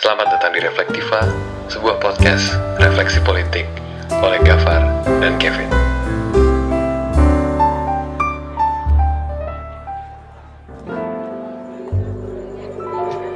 [0.00, 1.28] Selamat datang di Reflektiva,
[1.68, 3.68] sebuah podcast refleksi politik
[4.08, 4.80] oleh Gafar
[5.20, 5.68] dan Kevin.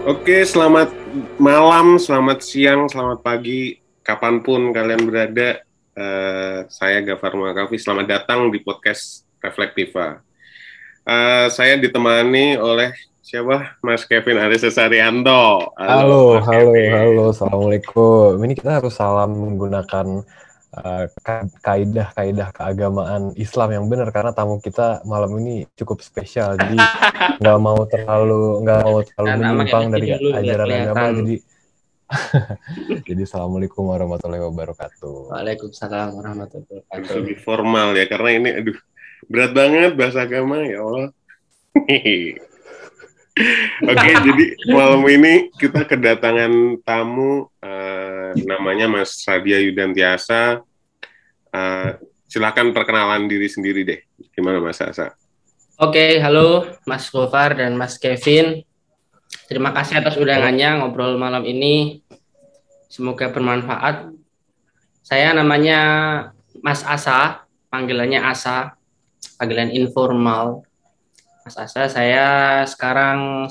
[0.09, 0.89] Oke, selamat
[1.37, 5.61] malam, selamat siang, selamat pagi, kapan pun kalian berada.
[5.93, 10.25] Uh, saya Gafar Makafi, selamat datang di podcast Reflektiva.
[11.05, 13.81] Uh, saya ditemani oleh siapa?
[13.81, 15.73] Mas Kevin Aris Sarianto.
[15.81, 18.37] Halo, halo, halo, halo, assalamualaikum.
[18.45, 20.21] Ini kita harus salam menggunakan
[20.77, 21.05] uh,
[21.65, 26.61] kaidah-kaidah keagamaan Islam yang benar karena tamu kita malam ini cukup spesial.
[26.61, 26.77] Jadi
[27.41, 31.07] nggak mau terlalu nggak mau terlalu nah, menyimpang dari ajaran agama.
[31.25, 31.37] Jadi
[33.09, 35.33] jadi assalamualaikum warahmatullahi wabarakatuh.
[35.33, 37.17] Waalaikumsalam warahmatullahi wabarakatuh.
[37.25, 38.77] Lebih formal ya karena ini aduh
[39.33, 41.09] berat banget bahasa agama ya Allah.
[43.83, 50.63] Oke, jadi malam ini kita kedatangan tamu uh, namanya Mas Radia Yudantiasa.
[51.55, 51.99] Uh,
[52.31, 54.01] silakan perkenalan diri sendiri deh.
[54.35, 55.15] Gimana Mas Asa?
[55.79, 58.63] Oke, halo Mas Gofar dan Mas Kevin.
[59.51, 62.07] Terima kasih atas undangannya ngobrol malam ini.
[62.87, 64.15] Semoga bermanfaat.
[65.03, 65.81] Saya namanya
[66.63, 68.79] Mas Asa, panggilannya Asa
[69.37, 70.65] panggilan informal.
[71.45, 72.27] Mas Asa, saya
[72.65, 73.45] sekarang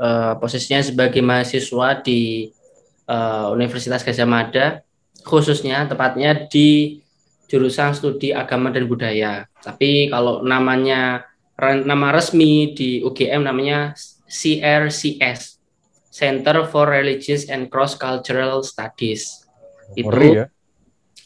[0.00, 2.48] uh, posisinya sebagai mahasiswa di
[3.04, 4.80] uh, Universitas Gajah Mada,
[5.28, 7.04] khususnya tepatnya di
[7.44, 9.44] jurusan studi agama dan budaya.
[9.60, 11.28] Tapi kalau namanya
[11.60, 13.92] nama resmi di UGM namanya
[14.24, 15.60] CRCS,
[16.08, 19.44] Center for Religious and Cross Cultural Studies.
[19.92, 20.48] Itu ya?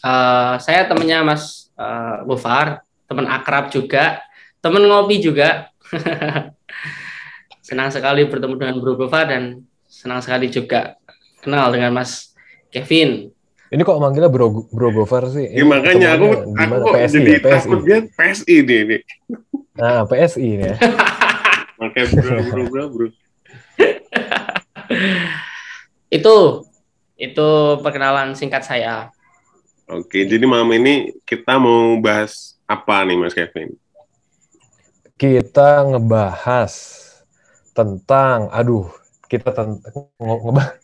[0.03, 4.19] uh, saya temannya Mas uh, Bufar, teman akrab juga,
[4.59, 5.71] teman ngopi juga.
[7.69, 10.97] senang sekali bertemu dengan Bro Gova dan senang sekali juga
[11.45, 12.33] kenal dengan Mas
[12.69, 13.33] Kevin.
[13.69, 15.45] Ini kok manggilnya Bro Bro Gofar sih?
[15.53, 17.41] Ya, makanya aku aku kok PSI, jadi ya?
[17.41, 17.53] PSI.
[17.53, 18.99] takut dia PSI nih ini.
[19.77, 20.77] Nah, PSI nih ya.
[21.79, 23.07] Makanya bro bro bro bro.
[26.11, 26.37] itu
[27.15, 27.49] itu
[27.85, 29.15] perkenalan singkat saya.
[29.87, 33.79] Oke, jadi malam ini kita mau bahas apa nih Mas Kevin?
[35.19, 36.73] Kita ngebahas
[37.75, 38.87] tentang, aduh,
[39.27, 40.79] kita tentang ngebahas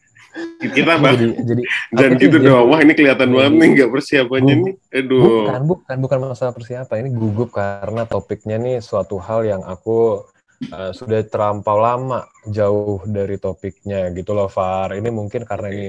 [0.65, 1.63] kita bah jadi, jadi
[1.95, 2.67] dan gitu doang.
[2.71, 4.75] Wah ini kelihatan banget nih nggak persiapannya nih.
[5.03, 5.23] Aduh.
[5.47, 7.07] bukan bukan bukan masalah persiapan.
[7.07, 10.27] Ini gugup karena topiknya nih suatu hal yang aku
[10.73, 14.95] uh, sudah terlampau lama jauh dari topiknya gitu loh Far.
[14.95, 15.89] Ini mungkin karena ini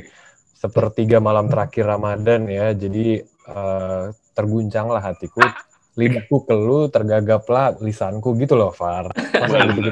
[0.56, 2.74] sepertiga malam terakhir Ramadan ya.
[2.76, 5.42] Jadi uh, terguncanglah hatiku
[5.96, 9.10] lidahku kelu tergagaplah lisanku gitu loh Far.
[9.16, 9.92] Masa gitu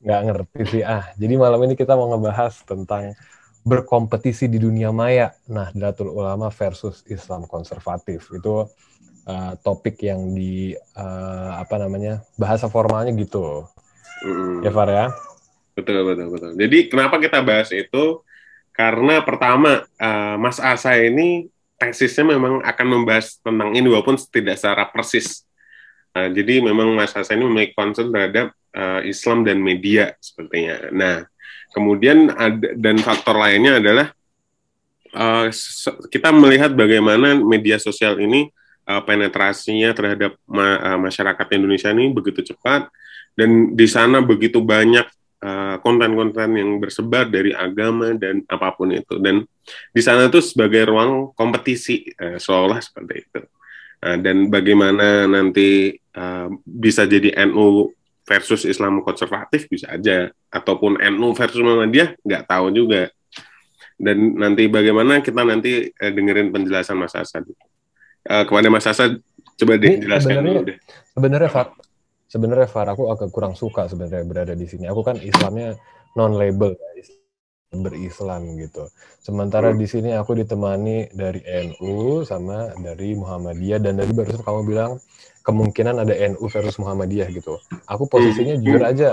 [0.00, 1.08] nggak ngerti sih ah.
[1.16, 3.16] Jadi malam ini kita mau ngebahas tentang
[3.64, 5.32] berkompetisi di dunia maya.
[5.48, 8.28] Nah Datul Ulama versus Islam konservatif.
[8.32, 8.68] Itu
[9.24, 13.64] uh, topik yang di uh, apa namanya bahasa formalnya gitu.
[14.20, 14.68] Mm.
[14.68, 15.06] ya Far ya?
[15.72, 16.50] Betul betul betul.
[16.60, 18.20] Jadi kenapa kita bahas itu?
[18.76, 21.48] Karena pertama uh, Mas Asa ini
[21.80, 25.48] tesisnya memang akan membahas tentang ini walaupun tidak secara persis.
[26.12, 30.92] Uh, jadi memang Mas Hasan ini memiliki concern terhadap uh, Islam dan media sepertinya.
[30.92, 31.16] Nah,
[31.72, 34.06] kemudian ada dan faktor lainnya adalah
[35.14, 35.48] uh,
[36.10, 38.50] kita melihat bagaimana media sosial ini
[38.90, 42.90] uh, penetrasinya terhadap ma uh, masyarakat Indonesia ini begitu cepat
[43.38, 45.06] dan di sana begitu banyak
[45.80, 49.16] konten-konten uh, yang bersebar dari agama dan apa pun itu.
[49.16, 49.48] Dan
[49.88, 53.40] di sana tuh sebagai ruang kompetisi uh, seolah seperti itu.
[54.04, 57.88] Uh, dan bagaimana nanti uh, bisa jadi NU
[58.28, 60.28] versus Islam konservatif bisa aja.
[60.52, 63.08] Ataupun NU versus Muhammadiyah nggak tahu juga.
[64.00, 67.48] Dan nanti bagaimana kita nanti uh, dengerin penjelasan Mas Hasan.
[68.28, 69.24] Uh, kepada Mas Hasan
[69.56, 70.40] coba dijelaskan
[71.12, 71.89] sebenarnya Fak
[72.30, 74.86] sebenarnya Far aku agak kurang suka sebenarnya berada di sini.
[74.86, 75.74] Aku kan Islamnya
[76.14, 76.78] non label
[77.70, 78.90] berislam gitu.
[79.22, 79.78] Sementara hmm.
[79.78, 84.98] di sini aku ditemani dari NU sama dari Muhammadiyah dan dari barusan kamu bilang
[85.46, 87.62] kemungkinan ada NU versus Muhammadiyah gitu.
[87.86, 88.62] Aku posisinya hmm.
[88.62, 89.10] jujur aja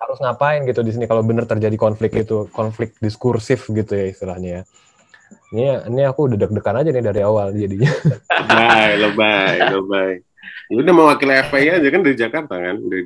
[0.00, 4.50] harus ngapain gitu di sini kalau benar terjadi konflik itu, konflik diskursif gitu ya istilahnya
[4.50, 4.62] ya.
[5.50, 7.90] Ini ini aku udah deg-degan aja nih dari awal jadinya.
[8.30, 10.12] Lebay, lebay, lebay.
[10.70, 13.02] Ya udah mewakili FPI aja kan dari Jakarta kan dari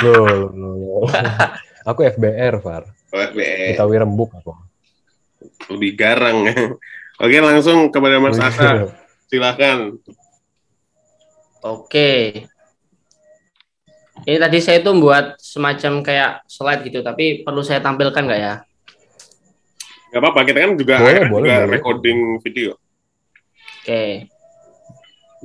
[0.00, 1.04] loh,
[1.86, 2.88] Aku FBR, Far.
[3.12, 3.76] Oh, FBR.
[3.76, 4.56] Kita rembuk aku.
[5.76, 6.56] Lebih garang ya.
[7.22, 8.90] Oke, langsung kepada Mas Asa.
[9.28, 10.00] Silakan.
[11.62, 12.42] Oke.
[14.26, 18.54] Ini tadi saya itu buat semacam kayak slide gitu, tapi perlu saya tampilkan nggak ya?
[20.10, 21.72] Gak apa-apa, kita kan juga, Boleh, boleh, juga boleh.
[21.76, 22.70] recording video.
[23.84, 24.32] Oke.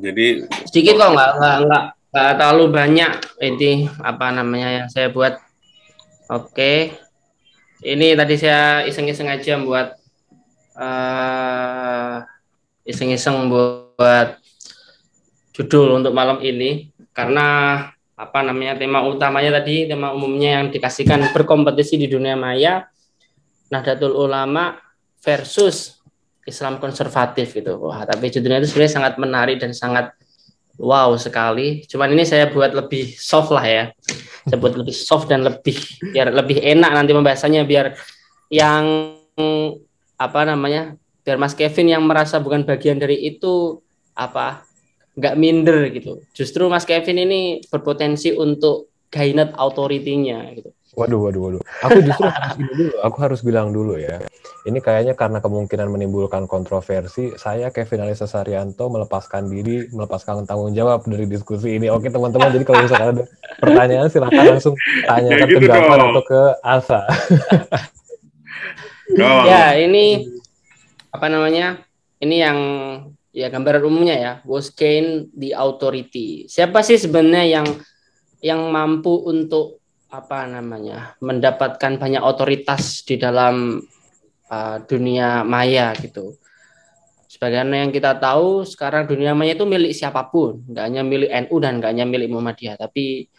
[0.01, 5.38] Jadi Sedikit kok nggak nggak nggak nggak terlalu banyak ini apa namanya yang saya buat.
[6.27, 6.98] Oke.
[7.81, 9.98] Ini tadi saya iseng-iseng aja buat
[10.81, 12.18] eh
[12.86, 14.42] iseng-iseng buat
[15.53, 17.47] judul untuk malam ini karena
[18.18, 22.86] apa namanya tema utamanya tadi tema umumnya yang dikasihkan berkompetisi di dunia maya
[23.71, 24.77] Nahdlatul Ulama
[25.21, 26.00] versus
[26.45, 27.77] Islam konservatif gitu.
[27.77, 30.13] Wah, tapi judulnya itu sebenarnya sangat menarik dan sangat
[30.81, 31.85] wow sekali.
[31.85, 33.83] Cuman ini saya buat lebih soft lah ya.
[34.49, 35.77] Saya buat lebih soft dan lebih
[36.09, 37.93] biar lebih enak nanti pembahasannya biar
[38.49, 39.13] yang
[40.17, 40.97] apa namanya?
[41.21, 43.77] Biar Mas Kevin yang merasa bukan bagian dari itu
[44.17, 44.65] apa
[45.13, 46.25] nggak minder gitu.
[46.33, 50.73] Justru Mas Kevin ini berpotensi untuk gained authority-nya gitu.
[50.91, 51.63] Waduh, waduh, waduh.
[51.88, 52.91] Aku justru harus ini dulu.
[52.99, 54.19] Aku harus bilang dulu ya.
[54.67, 61.07] Ini kayaknya karena kemungkinan menimbulkan kontroversi, saya Kevin Alisa Saryanto melepaskan diri, melepaskan tanggung jawab
[61.07, 61.88] dari diskusi ini.
[61.88, 63.23] Oke teman-teman, jadi kalau misalkan ada
[63.57, 64.75] pertanyaan silakan langsung
[65.07, 66.11] tanyakan Ya ke gitu Gafar dong.
[66.11, 66.99] atau ke Asa.
[69.23, 70.27] oh, Ya, ini
[71.09, 71.81] apa namanya?
[72.21, 72.57] Ini yang
[73.33, 76.45] ya gambaran umumnya ya, was gain the authority.
[76.51, 77.67] Siapa sih sebenarnya yang
[78.45, 79.81] yang mampu untuk
[80.11, 81.15] apa namanya?
[81.23, 83.79] mendapatkan banyak otoritas di dalam
[84.51, 86.35] uh, dunia maya gitu.
[87.31, 91.55] Sebagaimana yang kita tahu sekarang dunia maya itu milik siapa pun, nggak hanya milik NU
[91.63, 93.31] dan nggak hanya milik Muhammadiyah, tapi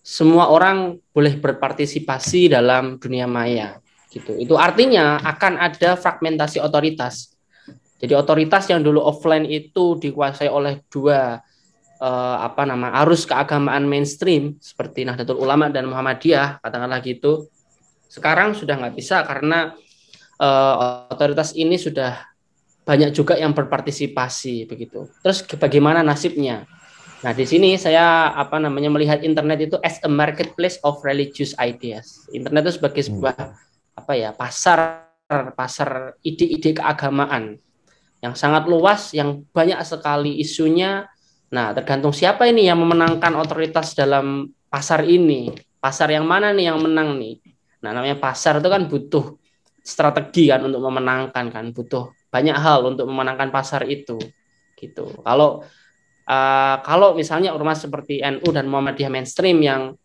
[0.00, 3.82] semua orang boleh berpartisipasi dalam dunia maya
[4.14, 4.38] gitu.
[4.38, 7.34] Itu artinya akan ada fragmentasi otoritas.
[8.00, 11.42] Jadi otoritas yang dulu offline itu dikuasai oleh dua
[12.00, 17.46] eh, apa nama arus keagamaan mainstream seperti Nahdlatul Ulama dan Muhammadiyah katakanlah gitu.
[18.10, 19.76] Sekarang sudah nggak bisa karena
[20.40, 20.74] eh,
[21.12, 22.26] otoritas ini sudah
[22.82, 25.06] banyak juga yang berpartisipasi begitu.
[25.22, 26.66] Terus bagaimana nasibnya?
[27.20, 32.24] Nah, di sini saya apa namanya melihat internet itu as a marketplace of religious ideas.
[32.32, 33.36] Internet itu sebagai sebuah
[33.92, 35.04] apa ya pasar
[35.54, 37.60] pasar ide-ide keagamaan
[38.24, 41.06] yang sangat luas yang banyak sekali isunya
[41.50, 45.50] nah tergantung siapa ini yang memenangkan otoritas dalam pasar ini.
[45.82, 47.42] Pasar yang mana nih yang menang nih?
[47.82, 49.36] Nah namanya pasar itu kan butuh
[49.82, 51.64] strategi kan untuk memenangkan kan.
[51.74, 54.16] Butuh banyak hal untuk memenangkan pasar itu
[54.78, 55.10] gitu.
[55.26, 55.66] Kalau
[56.30, 59.98] uh, kalau misalnya ormas seperti NU dan Muhammadiyah mainstream yang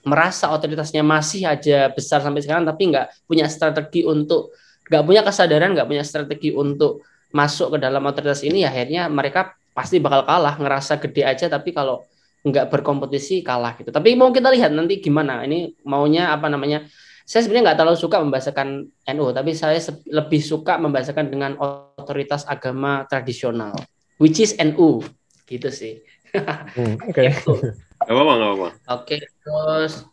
[0.00, 4.56] merasa otoritasnya masih aja besar sampai sekarang tapi nggak punya strategi untuk
[4.88, 7.04] nggak punya kesadaran nggak punya strategi untuk
[7.36, 11.72] masuk ke dalam otoritas ini ya akhirnya mereka pasti bakal kalah ngerasa gede aja tapi
[11.72, 12.04] kalau
[12.44, 16.84] nggak berkompetisi kalah gitu tapi mau kita lihat nanti gimana ini maunya apa namanya
[17.24, 18.68] saya sebenarnya nggak terlalu suka membahasakan
[19.16, 23.72] NU tapi saya lebih suka membahasakan dengan otoritas agama tradisional
[24.20, 25.00] which is NU
[25.48, 26.04] gitu sih
[26.76, 27.30] Hmm, Oke.
[27.30, 27.54] Gitu.
[28.00, 28.68] Apa-apa, apa-apa.
[28.96, 30.06] Oke, terus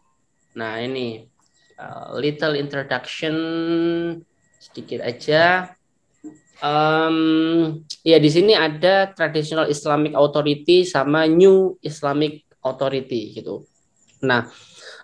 [0.57, 1.29] nah ini
[1.77, 3.35] uh, little introduction
[4.57, 5.71] sedikit aja.
[6.57, 13.69] Um, ya di sini ada traditional Islamic Authority sama New Islamic Authority gitu.
[14.25, 14.49] Nah,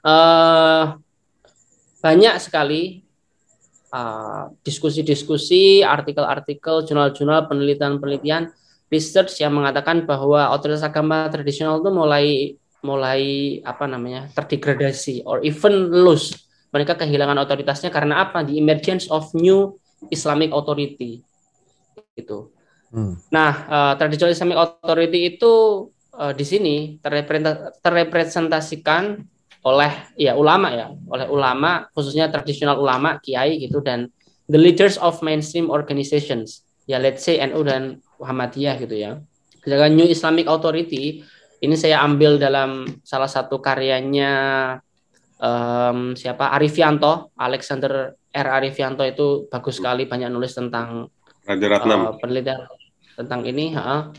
[0.01, 0.97] uh,
[2.01, 3.05] banyak sekali
[3.93, 8.49] uh, diskusi-diskusi, artikel-artikel, jurnal-jurnal, penelitian-penelitian,
[8.89, 12.27] research yang mengatakan bahwa otoritas agama tradisional itu mulai
[12.83, 13.23] mulai
[13.61, 16.33] apa namanya terdegradasi or even lose.
[16.73, 18.41] Mereka kehilangan otoritasnya karena apa?
[18.41, 19.77] The emergence of new
[20.09, 21.21] Islamic authority
[22.17, 22.53] gitu.
[22.93, 23.17] Hmm.
[23.33, 25.53] Nah, uh, traditional Islamic authority itu
[26.13, 29.17] uh, di sini terrepresenta- terrepresentasikan
[29.63, 34.13] oleh ya ulama ya, oleh ulama khususnya tradisional ulama, kiai gitu dan
[34.45, 36.61] the leaders of mainstream organizations.
[36.85, 39.23] Ya let's say NU dan Muhammadiyah gitu ya.
[39.63, 41.23] Sedangkan New Islamic Authority
[41.63, 44.31] ini saya ambil dalam salah satu karyanya
[45.39, 48.47] em, siapa Arifianto, Alexander R.
[48.59, 51.07] Arifianto itu bagus sekali banyak nulis tentang
[51.43, 51.99] Raja Ratnam.
[52.07, 52.59] uh, penelitian
[53.13, 53.75] tentang ini.
[53.77, 54.09] ha.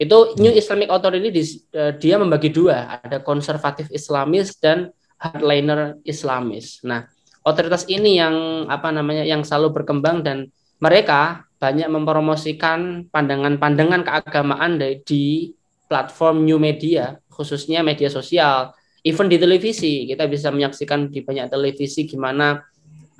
[0.00, 6.80] Itu New Islamic Authority di- eh, dia membagi dua, ada konservatif Islamis dan hardliner Islamis.
[6.82, 7.06] Nah,
[7.44, 10.48] otoritas ini yang apa namanya yang selalu berkembang dan
[10.80, 15.52] mereka banyak mempromosikan pandangan-pandangan keagamaan dari di
[15.84, 18.72] platform new media, khususnya media sosial,
[19.04, 20.08] even di televisi.
[20.08, 22.56] Kita bisa menyaksikan di banyak televisi gimana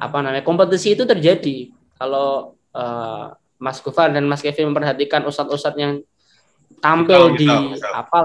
[0.00, 1.68] apa namanya kompetisi itu terjadi.
[2.00, 3.26] Kalau eh,
[3.60, 6.00] Mas Gufar dan Mas Kevin memperhatikan ustadz-ustadz yang
[6.80, 7.92] tampil Misal, di misal, misal.
[7.92, 8.18] apa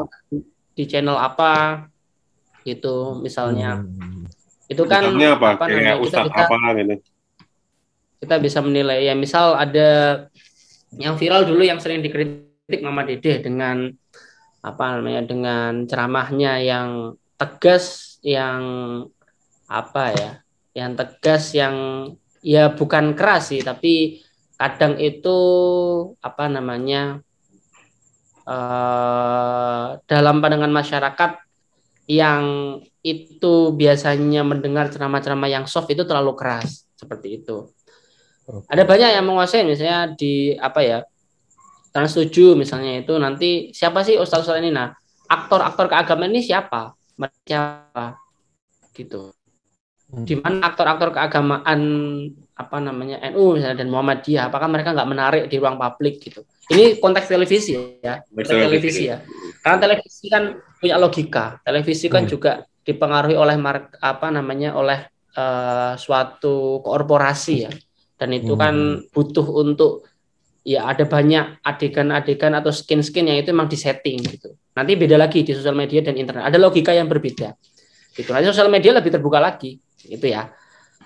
[0.71, 1.51] di channel apa
[2.63, 4.25] gitu misalnya Hmm.
[4.65, 5.47] itu kan Misalnya apa?
[5.53, 6.95] apa namanya kita Ustadz bisa apa gitu.
[8.17, 9.89] kita bisa menilai ya misal ada
[10.95, 13.91] yang viral dulu yang sering dikritik Mama Dede dengan
[14.65, 16.89] apa namanya dengan ceramahnya yang
[17.37, 18.61] tegas yang
[19.69, 20.31] apa ya
[20.73, 21.75] yang tegas yang
[22.41, 24.25] ya bukan keras sih tapi
[24.55, 25.38] kadang itu
[26.24, 27.19] apa namanya
[28.47, 31.31] uh, dalam pandangan masyarakat
[32.05, 32.43] yang
[33.01, 37.69] itu biasanya mendengar ceramah-ceramah yang soft itu terlalu keras seperti itu.
[38.45, 38.77] Okay.
[38.77, 41.00] Ada banyak yang menguasai misalnya di apa ya
[41.89, 44.93] Trans 7 misalnya itu nanti siapa sih Ustaz Ustaz ini nah
[45.25, 46.93] aktor-aktor keagamaan ini siapa
[47.47, 48.19] siapa
[48.93, 49.31] gitu
[50.12, 50.25] hmm.
[50.27, 51.81] di mana aktor-aktor keagamaan
[52.55, 56.97] apa namanya NU misalnya dan Muhammadiyah apakah mereka nggak menarik di ruang publik gitu ini
[57.03, 59.19] konteks televisi ya konteks televisi ya
[59.59, 60.43] karena televisi kan
[60.79, 62.31] punya logika televisi kan hmm.
[62.31, 67.71] juga dipengaruhi oleh mark, apa namanya oleh uh, suatu korporasi ya
[68.15, 69.03] dan itu kan hmm.
[69.03, 70.07] kan butuh untuk
[70.65, 74.57] ya ada banyak adegan-adegan atau skin-skin yang itu memang disetting gitu.
[74.74, 76.50] Nanti beda lagi di sosial media dan internet.
[76.50, 77.53] Ada logika yang berbeda.
[78.12, 78.33] Gitu.
[78.33, 79.77] Nanti sosial media lebih terbuka lagi,
[80.09, 80.50] itu ya.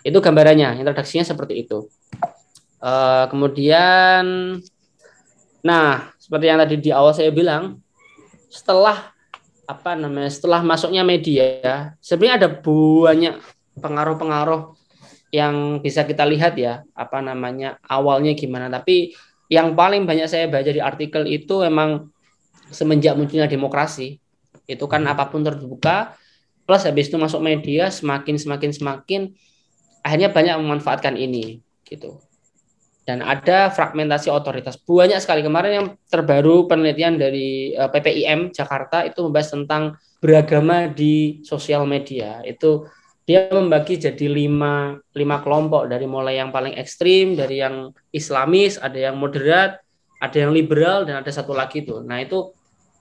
[0.06, 1.88] Itu gambarannya, introduksinya seperti itu.
[2.79, 4.24] Uh, kemudian,
[5.60, 7.84] nah seperti yang tadi di awal saya bilang,
[8.48, 9.12] setelah
[9.68, 13.36] apa namanya, setelah masuknya media, sebenarnya ada banyak
[13.79, 14.79] pengaruh-pengaruh
[15.29, 19.13] yang bisa kita lihat ya apa namanya awalnya gimana tapi
[19.50, 22.10] yang paling banyak saya baca di artikel itu memang
[22.70, 24.18] semenjak munculnya demokrasi
[24.65, 25.13] itu kan hmm.
[25.13, 26.18] apa pun terbuka
[26.65, 29.22] plus habis itu masuk media semakin semakin semakin
[30.03, 32.22] akhirnya banyak memanfaatkan ini gitu.
[33.10, 34.77] Dan ada fragmentasi otoritas.
[34.77, 35.41] Banyak sekali.
[35.41, 42.46] Kemarin yang terbaru penelitian dari eh, PPIM Jakarta itu membahas tentang beragama di sosial media.
[42.46, 42.86] Itu
[43.25, 45.89] dia membagi jadi lima, lima kelompok.
[45.89, 49.82] Dari mulai yang paling ekstrim, dari yang Islamis, ada yang moderat,
[50.22, 52.06] ada yang liberal, dan ada satu lagi tuh.
[52.06, 52.53] Nah itu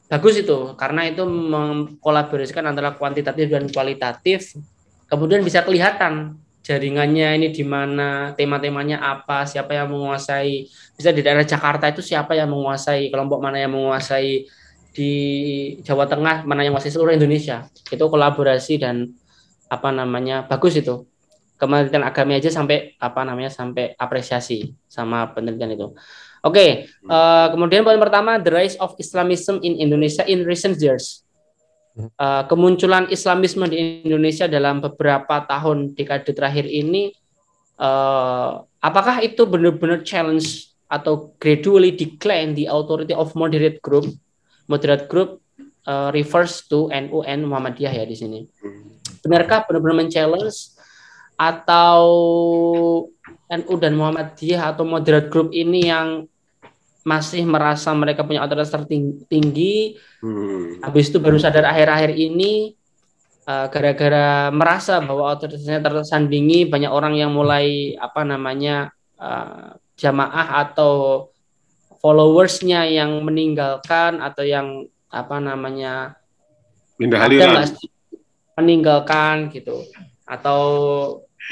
[0.09, 4.57] bagus itu karena itu mengkolaborasikan antara kuantitatif dan kualitatif.
[5.05, 10.69] Kemudian bisa kelihatan jaringannya ini di mana, tema-temanya apa, siapa yang menguasai.
[11.01, 14.45] Bisa di daerah Jakarta itu siapa yang menguasai, kelompok mana yang menguasai
[14.93, 15.13] di
[15.81, 17.65] Jawa Tengah, mana yang menguasai seluruh Indonesia.
[17.89, 19.17] Itu kolaborasi dan
[19.73, 21.09] apa namanya bagus itu
[21.59, 25.91] Kementerian Agama aja sampai apa namanya sampai apresiasi sama penelitian itu.
[26.39, 26.71] Oke, okay,
[27.11, 31.27] uh, eh, kemudian poin pertama the rise of Islamism in Indonesia in recent years.
[31.99, 37.11] Uh, kemunculan Islamisme di Indonesia dalam beberapa tahun dekade terakhir ini,
[37.75, 44.07] uh, apakah itu benar-benar challenge atau gradually decline the authority of moderate group?
[44.71, 45.43] Moderate group
[45.91, 48.41] uh, refers to NU and Muhammadiyah ya di sini.
[49.27, 50.79] Benarkah benar-benar men-challenge
[51.35, 52.07] atau
[53.51, 56.31] NU dan Muhammadiyah atau moderate group ini yang
[57.09, 60.85] masih merasa mereka punya otoritas tertinggi, hmm.
[60.85, 62.77] habis itu baru sadar akhir-akhir ini
[63.49, 71.27] uh, gara-gara merasa bahwa otoritasnya tersandingi, banyak orang yang mulai apa namanya uh, jamaah atau
[72.05, 76.21] followersnya yang meninggalkan atau yang apa namanya
[77.01, 77.65] pindah aliran.
[78.61, 79.81] meninggalkan gitu.
[80.29, 80.61] Atau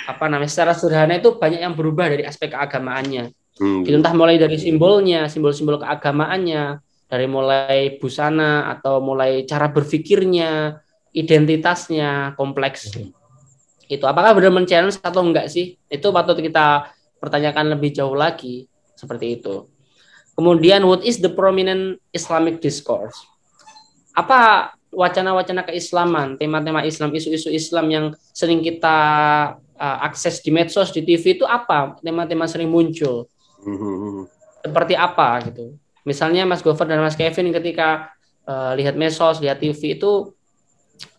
[0.05, 3.85] apa namanya secara sederhana itu banyak yang berubah dari aspek keagamaannya hmm.
[3.85, 10.83] gitu, entah mulai dari simbolnya simbol-simbol keagamaannya dari mulai busana atau mulai cara berpikirnya
[11.15, 13.13] identitasnya kompleks hmm.
[13.87, 16.91] itu apakah benar men atau enggak sih itu patut kita
[17.23, 18.67] pertanyakan lebih jauh lagi
[18.99, 19.69] seperti itu
[20.35, 23.25] kemudian what is the prominent Islamic discourse
[24.17, 28.97] apa wacana-wacana keislaman, tema-tema Islam, isu-isu Islam yang sering kita
[29.77, 32.01] uh, akses di medsos, di TV itu apa?
[32.01, 33.29] Tema-tema sering muncul.
[34.63, 35.75] Seperti apa gitu.
[36.07, 38.15] Misalnya Mas Gofar dan Mas Kevin ketika
[38.47, 40.31] uh, lihat medsos, lihat TV itu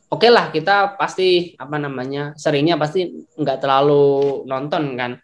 [0.07, 5.19] oke okay lah kita pasti apa namanya seringnya pasti nggak terlalu nonton kan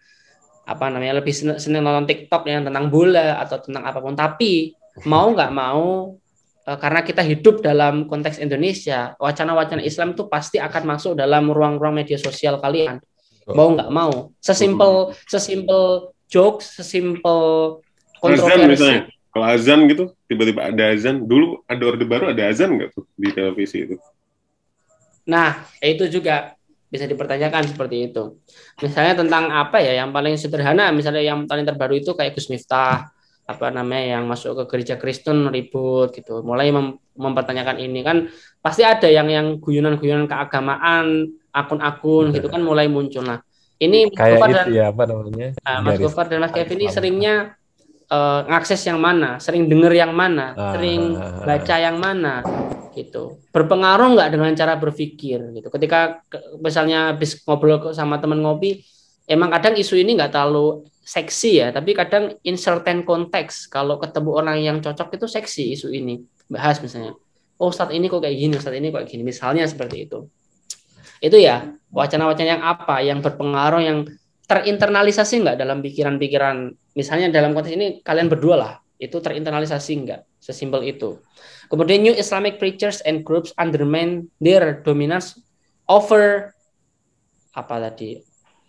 [0.68, 4.76] apa namanya lebih seneng nonton TikTok yang tentang bola atau tentang apa pun tapi
[5.08, 6.16] mau nggak mau
[6.64, 11.92] Eh, karena kita hidup dalam konteks Indonesia, wacana-wacana Islam itu pasti akan masuk dalam ruang-ruang
[11.92, 13.04] media sosial kalian.
[13.52, 14.32] Mau nggak mau.
[14.40, 17.40] Sesimpel sesimpel jokes, sesimpel
[18.18, 19.06] kontroversi.
[19.34, 21.26] Kalau azan gitu, tiba-tiba ada azan.
[21.26, 23.96] Dulu ada orde baru ada azan nggak tuh di televisi itu?
[25.30, 26.54] Nah, itu juga
[26.90, 28.38] bisa dipertanyakan seperti itu.
[28.82, 33.14] Misalnya tentang apa ya yang paling sederhana, misalnya yang paling terbaru itu kayak Gus Miftah
[33.44, 38.32] apa namanya yang masuk ke gereja Kristen ribut gitu mulai mem mempertanyakan ini kan
[38.64, 43.44] pasti ada yang yang guyonan-guyonan keagamaan akun-akun gitu kan mulai muncul nah
[43.84, 45.48] Ini Kayak Gofar itu dan ya apa namanya?
[45.60, 47.36] Nah, Mas Gofar dan Mas Kevin ini seringnya
[48.04, 50.78] eh, ngakses yang mana, sering denger yang mana, Ah.
[50.78, 52.46] sering baca yang mana,
[52.94, 53.42] gitu.
[53.50, 55.68] Berpengaruh nggak dengan cara berpikir, gitu.
[55.74, 58.86] Ketika ke- misalnya habis ngobrol sama teman ngopi,
[59.26, 64.30] emang kadang isu ini nggak terlalu seksi ya, tapi kadang in certain konteks, kalau ketemu
[64.30, 67.18] orang yang cocok itu seksi isu ini, bahas misalnya.
[67.58, 70.30] Oh saat ini kok kayak gini, saat ini kok kayak gini, misalnya seperti itu.
[71.18, 73.98] Itu ya wacana-wacana yang apa, yang berpengaruh, yang
[74.50, 76.74] terinternalisasi nggak dalam pikiran-pikiran?
[76.98, 80.22] Misalnya dalam konteks ini kalian berdua lah itu terinternalisasi nggak?
[80.42, 81.22] Sesimpel itu.
[81.72, 85.40] Kemudian new Islamic preachers and groups undermine their dominance
[85.88, 86.52] over
[87.54, 88.20] apa tadi?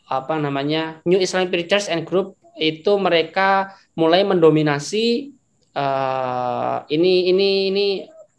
[0.06, 1.00] Apa namanya?
[1.08, 5.34] New Islamic preachers and group itu mereka mulai mendominasi
[5.74, 7.86] eh, ini ini ini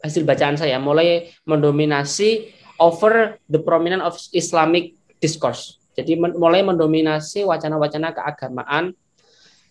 [0.00, 0.80] hasil bacaan saya.
[0.80, 8.92] Mulai mendominasi over the prominent of Islamic discourse jadi men- mulai mendominasi wacana-wacana keagamaan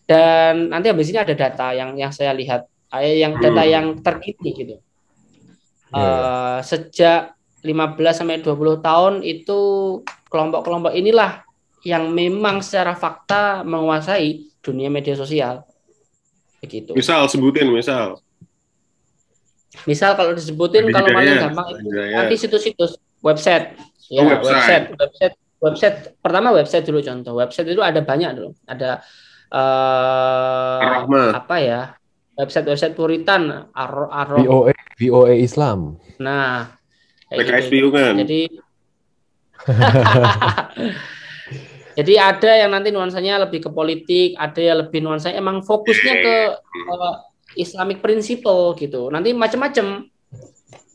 [0.05, 3.71] dan nanti habis ini ada data yang yang saya lihat eh, yang data Hmm.
[3.71, 4.75] yang terkini gitu.
[5.89, 7.21] Iya, Eh, sejak
[7.61, 9.59] 15 sampai 20 tahun itu
[10.27, 11.41] kelompok-kelompok inilah
[11.81, 15.65] yang memang secara fakta menguasai dunia media sosial.
[16.61, 16.93] Begitu.
[16.93, 18.21] Misal sebutin, misal.
[19.83, 23.75] Misal kalau disebutin kalau paling gampang nanti situs-situs website
[24.07, 24.47] ya Oh, website.
[24.47, 24.85] website.
[24.95, 29.01] website website pertama website dulu contoh website itu ada banyak dulu ada
[29.49, 31.29] eh Ar-Rahmah.
[31.35, 31.81] apa ya
[32.33, 35.97] website website puritan Ar Ar- VOA VOA Islam.
[36.17, 36.69] nah
[37.27, 37.89] PKS gitu.
[37.89, 38.13] Piungan.
[38.21, 38.41] jadi
[41.97, 46.35] jadi ada yang nanti nuansanya lebih ke politik ada yang lebih nuansanya emang fokusnya ke
[46.53, 47.13] eh,
[47.55, 49.07] Islamic principle gitu.
[49.09, 50.07] Nanti macam-macam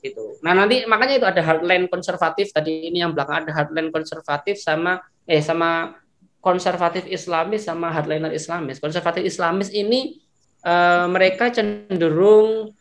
[0.01, 0.41] gitu.
[0.41, 2.51] Nah nanti makanya itu ada hardline konservatif.
[2.51, 6.01] Tadi ini yang belakang ada hardline konservatif sama eh sama
[6.41, 8.81] konservatif Islamis sama hardliner Islamis.
[8.81, 10.19] Konservatif Islamis ini
[10.65, 12.73] eh, mereka cenderung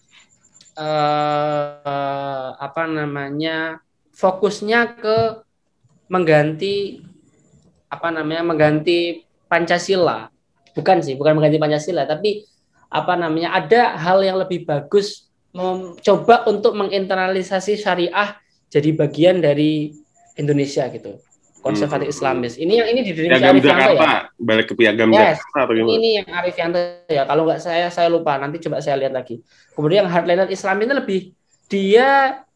[0.80, 3.84] eh, apa namanya
[4.16, 5.18] fokusnya ke
[6.10, 7.04] mengganti
[7.92, 10.32] apa namanya mengganti Pancasila.
[10.74, 12.49] Bukan sih bukan mengganti Pancasila tapi
[12.90, 18.38] apa namanya ada hal yang lebih bagus mencoba untuk menginternalisasi syariah
[18.70, 19.94] jadi bagian dari
[20.36, 21.18] Indonesia gitu
[21.60, 22.16] konservatif Hmm.
[22.16, 24.06] Islamis ini yang ini di Indonesia Piagam Yanto Jakarta.
[24.08, 25.38] ya Balik ke Piagam Yes.
[25.38, 25.96] Jakarta atau ini, gimana?
[25.98, 29.42] ini yang Arif Yanto ya kalau nggak saya saya lupa nanti coba saya lihat lagi
[29.76, 31.20] kemudian yang hardliner Islam ini lebih
[31.68, 32.10] dia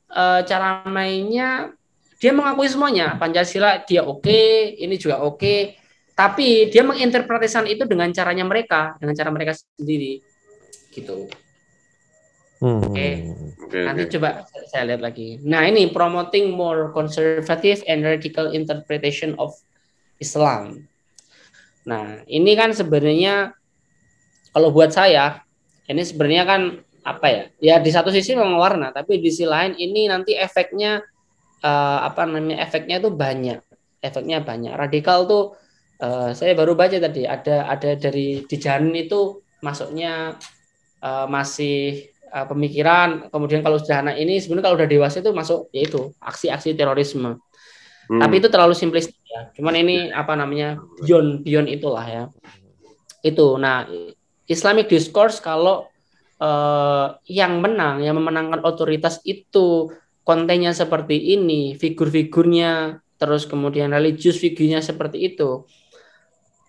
[0.08, 1.74] eh, cara mainnya
[2.18, 4.40] dia mengakui semuanya Pancasila dia oke
[4.80, 5.76] ini juga oke
[6.14, 10.22] tapi dia menginterpretasikan itu dengan caranya mereka dengan cara mereka sendiri.
[10.94, 11.30] Gitu.
[12.64, 12.80] Hmm.
[12.80, 13.08] Oke.
[13.66, 14.12] Oke, nanti oke.
[14.16, 14.30] coba
[14.72, 15.42] saya lihat lagi.
[15.44, 19.58] Nah ini promoting more conservative and radical interpretation of
[20.22, 20.86] Islam.
[21.84, 23.52] Nah ini kan sebenarnya
[24.54, 25.42] kalau buat saya
[25.90, 26.62] ini sebenarnya kan
[27.04, 27.44] apa ya?
[27.60, 31.04] Ya di satu sisi memang warna tapi di sisi lain ini nanti efeknya
[31.60, 33.60] eh, apa namanya efeknya itu banyak.
[34.00, 34.72] Efeknya banyak.
[34.72, 35.60] Radikal tuh
[36.00, 40.38] eh, saya baru baca tadi ada ada dari di Janin itu masuknya
[41.02, 43.30] eh, masih eh, pemikiran.
[43.30, 47.40] Kemudian kalau sudah anak ini sebenarnya kalau udah dewasa itu masuk yaitu aksi-aksi terorisme.
[48.04, 48.20] Hmm.
[48.20, 49.48] tapi itu terlalu simplistik ya.
[49.56, 52.24] Cuman ini apa namanya beyond beyond itulah ya.
[53.24, 53.56] Itu.
[53.56, 53.88] Nah
[54.52, 55.88] Islamic discourse kalau
[56.44, 59.88] eh, yang menang yang memenangkan otoritas itu
[60.24, 65.64] kontennya seperti ini figur-figurnya terus kemudian religius figurnya seperti itu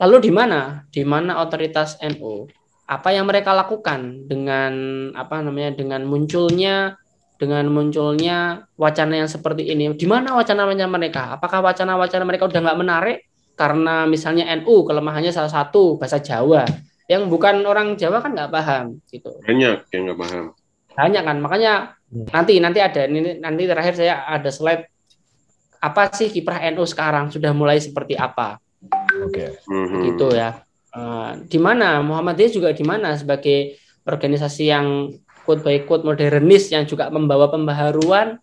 [0.00, 0.82] lalu di mana?
[0.90, 2.48] Di mana otoritas NU
[2.84, 4.72] apa yang mereka lakukan dengan
[5.16, 7.00] apa namanya dengan munculnya
[7.40, 9.90] dengan munculnya wacana yang seperti ini?
[9.96, 11.22] Di mana wacana-wacana mereka?
[11.34, 13.18] Apakah wacana-wacana mereka udah nggak menarik?
[13.54, 16.66] Karena misalnya NU kelemahannya salah satu bahasa Jawa.
[17.04, 19.30] Yang bukan orang Jawa kan nggak paham gitu.
[19.44, 20.44] Banyak yang nggak paham.
[20.94, 21.36] banyak kan?
[21.42, 21.74] Makanya
[22.14, 22.30] Hmm.
[22.30, 24.86] nanti nanti ada ini nanti terakhir saya ada slide.
[25.82, 27.34] Apa sih kiprah NU sekarang?
[27.34, 28.62] Sudah mulai seperti apa
[29.22, 29.62] Oke.
[29.70, 30.00] Mhm.
[30.10, 30.64] gitu ya.
[30.94, 32.02] Eh, di mana?
[32.02, 33.14] Muhammadiyah juga di mana?
[33.14, 35.10] Sebagai organisasi yang
[35.42, 38.38] quote by quote modernis yang juga membawa pembaharuan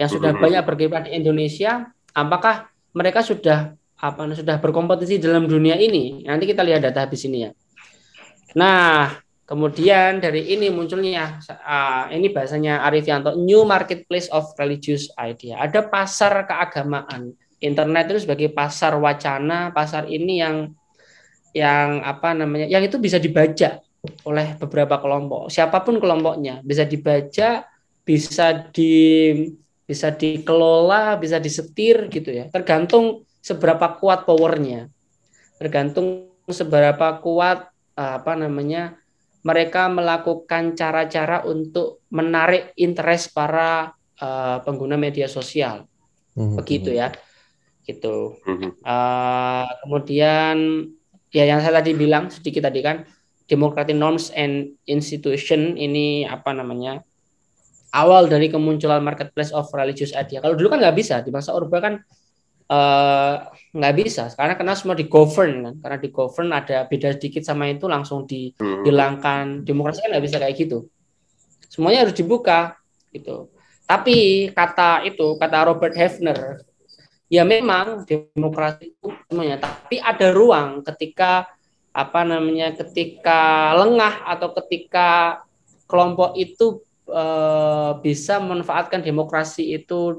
[0.00, 0.40] yang sudah Mhm.
[0.40, 1.92] banyak berkiprah di Indonesia.
[2.16, 6.24] Apakah mereka sudah apa sudah berkompetisi dalam dunia ini?
[6.24, 7.50] Nanti kita lihat data habis ini ya.
[8.56, 15.60] Nah kemudian dari ini munculnya ah, ini bahasanya Arif Yanto new marketplace of religious idea.
[15.60, 20.56] Ada pasar keagamaan internet itu sebagai pasar wacana pasar ini yang
[21.52, 23.82] yang apa namanya yang itu bisa dibaca
[24.24, 27.68] oleh beberapa kelompok siapa pun kelompoknya bisa dibaca
[28.02, 28.96] bisa di
[29.84, 34.88] bisa dikelola bisa disetir gitu ya tergantung seberapa kuat powernya
[35.60, 37.68] tergantung seberapa kuat
[37.98, 38.96] uh, apa namanya
[39.40, 45.88] mereka melakukan cara-cara untuk menarik interest para uh, pengguna media sosial.
[46.36, 46.60] Hmm.
[46.60, 47.12] Begitu ya.
[47.90, 48.38] Gitu.
[48.46, 48.70] Hmm.
[48.86, 50.56] Uh, kemudian
[51.34, 53.06] ya yang saya tadi bilang sedikit tadi kan
[53.50, 57.02] democratic norms and institution ini apa namanya
[57.90, 60.38] awal dari kemunculan marketplace of religious idea.
[60.38, 61.94] Kalau dulu kan nggak bisa di masa Orba kan
[62.70, 63.34] eh,
[63.74, 67.42] nggak uh, bisa karena karena semua di govern kan karena di govern ada beda sedikit
[67.42, 70.86] sama itu langsung dihilangkan demokrasi kan nggak bisa kayak gitu
[71.66, 72.78] semuanya harus dibuka
[73.10, 73.50] gitu
[73.90, 76.62] tapi kata itu kata Robert Hefner
[77.30, 81.46] ya memang demokrasi itu semuanya tapi ada ruang ketika
[81.94, 85.38] apa namanya ketika lengah atau ketika
[85.86, 87.24] kelompok itu e,
[88.02, 90.18] bisa memanfaatkan demokrasi itu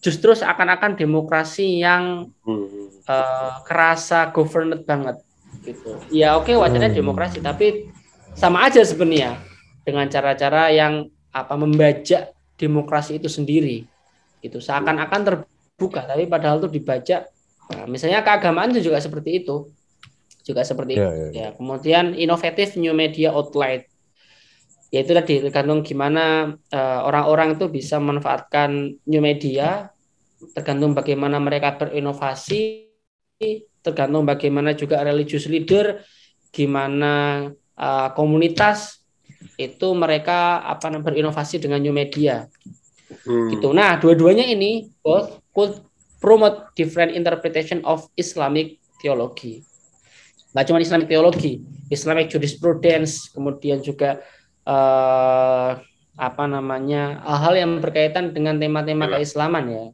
[0.00, 2.32] justru seakan-akan demokrasi yang
[3.04, 3.16] e,
[3.68, 5.20] kerasa governed banget
[5.64, 6.00] gitu.
[6.08, 7.00] Ya oke okay, wajarnya hmm.
[7.00, 7.92] demokrasi tapi
[8.32, 9.36] sama aja sebenarnya
[9.84, 13.84] dengan cara-cara yang apa membajak demokrasi itu sendiri
[14.44, 15.20] gitu seakan-akan
[15.78, 17.30] terbuka tapi padahal itu dibajak
[17.70, 19.70] nah, misalnya keagamaan itu juga seperti itu
[20.42, 21.06] juga seperti yeah, itu.
[21.06, 21.30] Yeah, yeah.
[21.38, 23.86] Ya, kemudian inovatif new media outlet
[24.90, 29.94] yaitu tadi tergantung gimana uh, orang-orang itu bisa memanfaatkan new media
[30.50, 32.90] tergantung bagaimana mereka berinovasi
[33.84, 36.02] tergantung bagaimana juga religious leader
[36.50, 37.46] gimana
[37.78, 39.04] uh, komunitas
[39.60, 42.48] itu mereka apa berinovasi dengan new media
[43.28, 43.60] hmm.
[43.60, 45.82] gitu nah dua-duanya ini both could
[46.22, 49.66] promote different interpretation of Islamic theology
[50.52, 51.60] nggak cuma Islamic teologi,
[51.92, 54.24] Islamic jurisprudence, kemudian juga
[54.64, 55.76] uh,
[56.18, 59.20] apa namanya hal-hal yang berkaitan dengan tema-tema ya.
[59.20, 59.84] keislaman ya,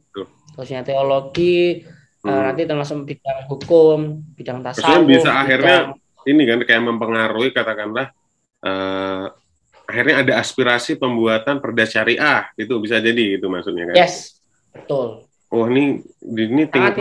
[0.55, 2.31] khususnya teologi, eh, hmm.
[2.31, 3.99] uh, nanti termasuk bidang hukum,
[4.33, 5.05] bidang tasawuf.
[5.05, 5.77] bisa bidang, akhirnya
[6.25, 8.09] ini kan kayak mempengaruhi katakanlah
[8.65, 9.29] uh,
[9.85, 13.95] akhirnya ada aspirasi pembuatan perda syariah itu bisa jadi itu maksudnya kan?
[14.01, 14.39] Yes,
[14.71, 15.27] betul.
[15.55, 16.99] Oh ini ini tinggal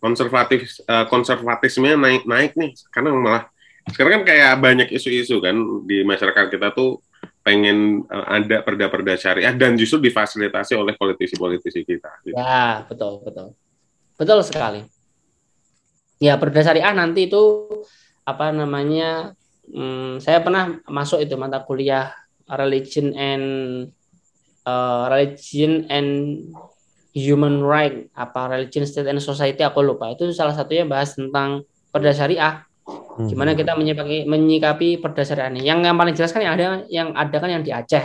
[0.00, 3.44] konservatif uh, konservatismenya naik naik nih karena malah
[3.92, 7.04] sekarang kan kayak banyak isu-isu kan di masyarakat kita tuh
[7.44, 12.10] pengen uh, ada perda-perda syariah dan justru difasilitasi oleh politisi-politisi kita.
[12.24, 12.32] Gitu.
[12.32, 13.52] Ya betul betul
[14.16, 14.80] betul sekali.
[16.16, 17.68] Ya perda syariah nanti itu
[18.24, 19.36] apa namanya?
[19.64, 22.12] Hmm, saya pernah masuk itu mata kuliah
[22.48, 23.44] religion and
[24.68, 26.40] uh, religion and
[27.14, 30.10] human right apa religion state and society aku lupa.
[30.10, 31.62] Itu salah satunya bahas tentang
[31.94, 32.66] perda syariah.
[32.84, 33.30] Hmm.
[33.30, 35.62] gimana kita menyikapi menyikapi perda syariah ini.
[35.64, 38.04] Yang yang paling jelas kan yang ada yang ada kan yang di Aceh.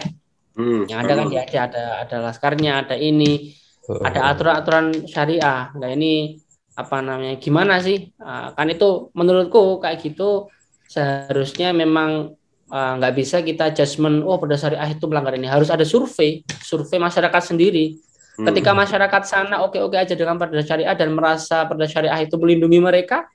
[0.55, 0.85] Hmm.
[0.85, 3.57] yang ada kan di Aceh ada ada laskarnya ada ini
[4.05, 5.73] ada aturan-aturan syariah.
[5.73, 6.37] Nah ini
[6.77, 8.13] apa namanya gimana sih?
[8.21, 10.47] Uh, kan itu menurutku kayak gitu
[10.89, 12.33] seharusnya memang
[12.73, 15.49] ah, nggak uh, bisa kita judgement oh perda syariah itu melanggar ini.
[15.49, 17.97] Harus ada survei survei masyarakat sendiri
[18.39, 18.79] Ketika hmm.
[18.87, 23.27] masyarakat sana oke-oke aja dengan perda syariah dan merasa perda syariah itu melindungi mereka,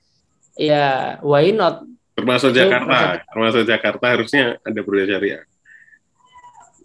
[0.57, 1.85] ya why not?
[2.17, 5.43] Termasuk itu Jakarta, termasuk Jakarta harusnya ada perda syariah.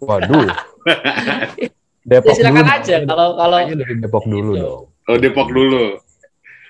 [0.05, 0.53] Waduh.
[2.01, 2.77] Depok ya, silakan dulu.
[2.81, 4.65] aja kalau kalau dari Depok dulu gitu.
[4.65, 4.81] dong.
[5.09, 5.85] Oh Depok dulu.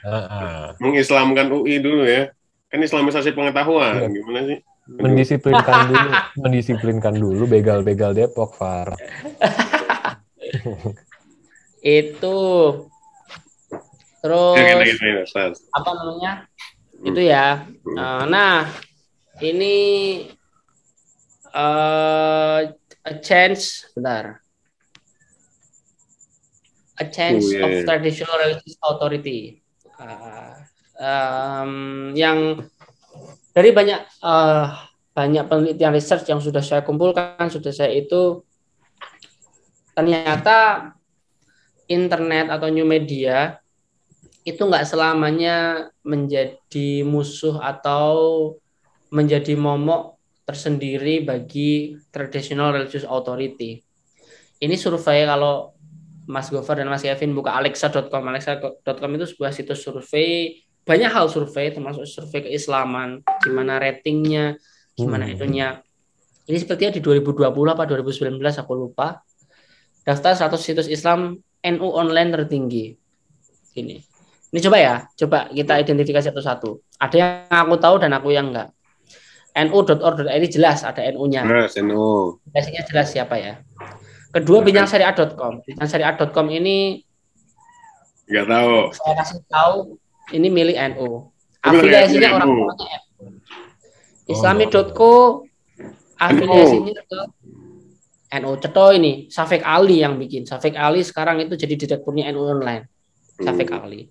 [0.02, 0.76] Uh-uh.
[0.80, 2.32] Mengislamkan UI dulu ya.
[2.72, 4.08] Kan islamisasi pengetahuan, ya.
[4.08, 4.64] gimana sih?
[4.88, 6.10] Mendisiplinkan dulu,
[6.40, 8.96] mendisiplinkan dulu begal-begal Depok, Far.
[11.82, 12.40] itu.
[14.22, 14.58] Terus
[15.74, 16.46] apa namanya?
[17.02, 17.10] Hmm.
[17.10, 17.66] itu ya.
[17.84, 18.70] Uh, nah
[19.42, 19.78] ini
[21.50, 22.70] uh,
[23.02, 24.38] a chance bentar
[27.02, 27.66] a chance oh, yeah.
[27.66, 29.66] of traditional religious authority.
[29.98, 30.54] Uh,
[31.02, 31.74] um,
[32.14, 32.62] yang
[33.58, 34.70] dari banyak uh,
[35.12, 38.46] banyak penelitian research yang sudah saya kumpulkan sudah saya itu
[39.92, 40.94] ternyata
[41.92, 43.60] internet atau new media
[44.42, 48.56] itu nggak selamanya menjadi musuh atau
[49.14, 53.84] menjadi momok tersendiri bagi traditional religious authority.
[54.62, 55.76] Ini survei kalau
[56.26, 58.24] Mas Gofar dan Mas Kevin buka alexa.com.
[58.24, 64.58] Alexa.com itu sebuah situs survei, banyak hal survei termasuk survei keislaman, gimana ratingnya,
[64.98, 65.34] gimana hmm.
[65.38, 65.68] itunya.
[66.50, 69.22] Ini sepertinya di 2020 apa 2019 aku lupa.
[70.02, 72.96] Daftar 100 situs Islam NU online tertinggi.
[73.78, 73.96] Ini.
[74.52, 77.00] Ini coba ya, coba kita identifikasi satu-satu.
[77.00, 78.70] Ada yang aku tahu dan aku yang enggak.
[79.52, 81.44] nu.org.id jelas ada NU-nya.
[81.44, 82.40] Jelas NU.
[82.52, 83.64] Biasanya jelas siapa ya.
[84.32, 85.64] Kedua bincangsyariah.com.
[85.68, 87.04] Bincangsyariah.com ini
[88.28, 88.76] enggak tahu.
[88.96, 89.76] Saya kasih tahu
[90.36, 91.32] ini milik NU.
[91.62, 93.26] afiliasinya orang tuanya NU.
[94.32, 95.46] Islami.co
[96.20, 97.20] afiliasinya ke
[98.32, 102.88] NU Ceto ini Safik Ali yang bikin Safik Ali sekarang itu jadi direkturnya NU online
[103.42, 103.84] Safik Hmm.
[103.88, 104.08] Ali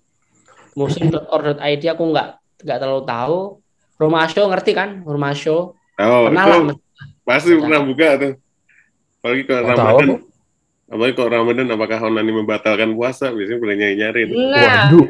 [0.77, 2.27] muslim.org.id aku nggak
[2.63, 3.37] nggak terlalu tahu
[3.97, 6.59] Romasho ngerti kan Romasho Oh, pernah lah
[7.21, 8.33] pasti pernah buka tuh.
[9.21, 10.09] Apalagi kalau tahu Ramadan.
[10.91, 13.29] Apalagi kalau Ramadan apakah Onani membatalkan puasa?
[13.29, 14.21] Biasanya boleh nyari-nyari.
[14.27, 15.05] nah Waduh.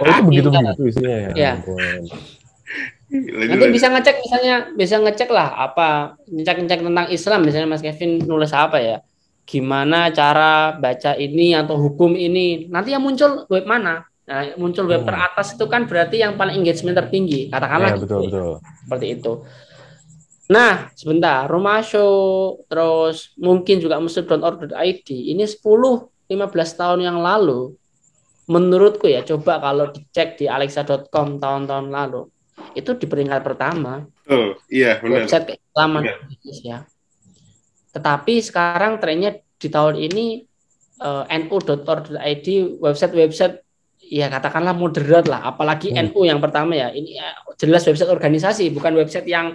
[0.00, 1.30] Oh itu begitu begitu isinya ya.
[1.36, 1.52] Iya.
[1.60, 2.02] ampun.
[3.12, 7.40] Nanti bisa ngecek misalnya bisa ngecek lah apa ngecek ngecek tentang Islam.
[7.44, 8.96] Misalnya Mas Kevin nulis apa ya?
[9.44, 12.72] Gimana cara baca ini atau hukum ini?
[12.72, 14.08] Nanti yang muncul web mana?
[14.22, 15.08] Nah, muncul web Hmm.
[15.12, 17.50] teratas itu kan berarti yang paling engagement tertinggi.
[17.52, 18.26] Katakanlah Iya gitu betul ya.
[18.30, 18.52] betul.
[18.80, 19.32] seperti itu.
[20.48, 21.44] Nah sebentar.
[21.50, 22.12] Rumah show
[22.64, 25.60] terus mungkin juga muslim.org.id ini 10
[26.32, 27.76] 15 tahun yang lalu.
[28.48, 32.24] Menurutku ya coba kalau dicek di alexa.com tahun-tahun lalu
[32.74, 34.56] itu di peringkat pertama Betul.
[34.68, 35.26] Iya, benar.
[35.26, 36.18] website keislaman Benar.
[36.28, 36.76] Indonesia.
[37.92, 39.30] Tetapi sekarang trennya
[39.60, 40.26] di tahun ini
[41.02, 42.46] eh, nu.org.id
[42.80, 43.60] website-website
[44.02, 46.08] ya katakanlah moderat lah, apalagi Hmm.
[46.08, 46.88] NU yang pertama ya.
[46.88, 49.52] Ini eh, jelas website organisasi, bukan website yang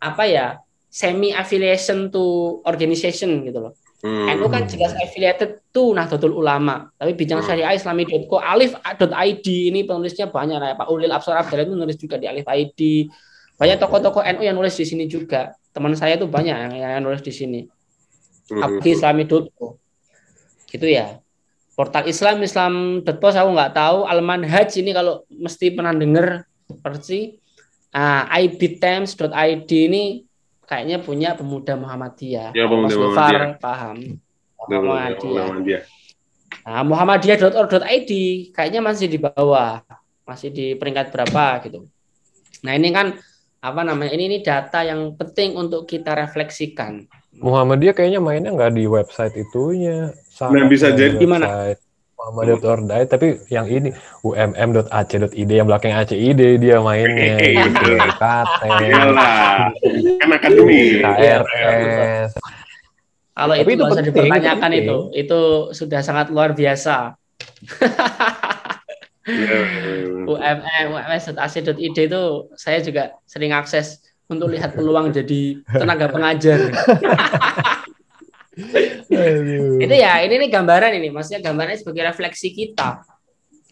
[0.00, 0.46] apa ya
[0.90, 3.72] semi affiliation to organization gitu loh.
[4.00, 4.32] Hmm.
[4.32, 6.88] NU kan jelas affiliated to Nahdlatul Ulama.
[6.96, 7.48] Tapi bidang Hmm.
[7.52, 10.72] syariah islami.co alif.id ini penulisnya banyak lah.
[10.72, 13.12] Pak Ulil Absar Abdallah itu nulis juga di alif ID.
[13.60, 15.52] Banyak tokoh-tokoh NU yang nulis di sini juga.
[15.76, 17.60] Teman saya tuh banyak yang, yang nulis di sini.
[18.48, 18.64] Hmm.
[18.64, 19.76] Abdi islami.co.
[20.64, 21.20] Gitu ya.
[21.76, 24.08] Portal Islam Islam.co saya nggak tahu.
[24.08, 26.48] Al-Manhaj ini kalau mesti pernah dengar
[26.80, 27.36] persi.
[27.92, 30.24] Ah, ibtimes.id ini
[30.70, 32.54] kayaknya punya pemuda Muhammadiyah.
[32.54, 33.58] Ya, Mas pemuda Gofar Muhammadiyah.
[33.58, 33.96] paham.
[34.70, 35.44] Muhammadiyah.
[35.50, 35.82] Muhammadiyah.
[36.62, 38.10] Nah, muhammadiyah.org.id
[38.54, 39.82] kayaknya masih di bawah,
[40.22, 41.90] masih di peringkat berapa gitu.
[42.62, 43.18] Nah, ini kan
[43.58, 44.14] apa namanya?
[44.14, 47.02] Ini ini data yang penting untuk kita refleksikan.
[47.34, 50.14] Muhammadiyah kayaknya mainnya nggak di website itunya.
[50.38, 51.26] Nah, bisa jadi- Di
[52.28, 52.52] mana?
[52.52, 53.88] Website Muhammadiyah.org.id tapi yang ini
[54.20, 57.90] umm.ac.id yang belakang ACID dia mainnya gitu.
[58.20, 59.72] KT, Iyalah.
[60.20, 61.00] Kan akademi.
[61.00, 62.30] KRS.
[63.32, 65.40] Kalau itu itu usah dipertanyakan itu, itu
[65.72, 67.16] sudah sangat luar biasa.
[69.30, 69.58] Iya,
[70.26, 72.22] UMM, UMS.ac.id itu
[72.56, 76.68] saya juga sering akses untuk lihat peluang jadi tenaga pengajar.
[79.80, 83.02] Itu ya ini nih gambaran ini maksudnya gambarannya sebagai refleksi kita.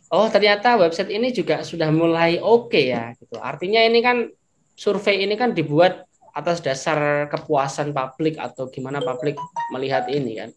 [0.08, 3.36] Oh ternyata website ini juga sudah mulai oke ya gitu.
[3.36, 4.28] Artinya ini kan
[4.72, 9.34] survei ini kan dibuat atas dasar kepuasan publik atau gimana publik
[9.74, 10.50] melihat ini kan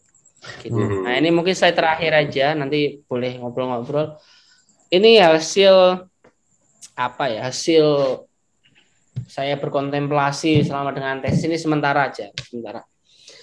[0.62, 0.78] gitu.
[0.78, 1.06] Hmm.
[1.06, 4.18] nah ini mungkin saya terakhir aja nanti boleh ngobrol-ngobrol.
[4.92, 6.04] Ini hasil
[6.92, 7.84] apa ya hasil
[9.28, 12.84] saya berkontemplasi selama dengan tes ini sementara aja sementara.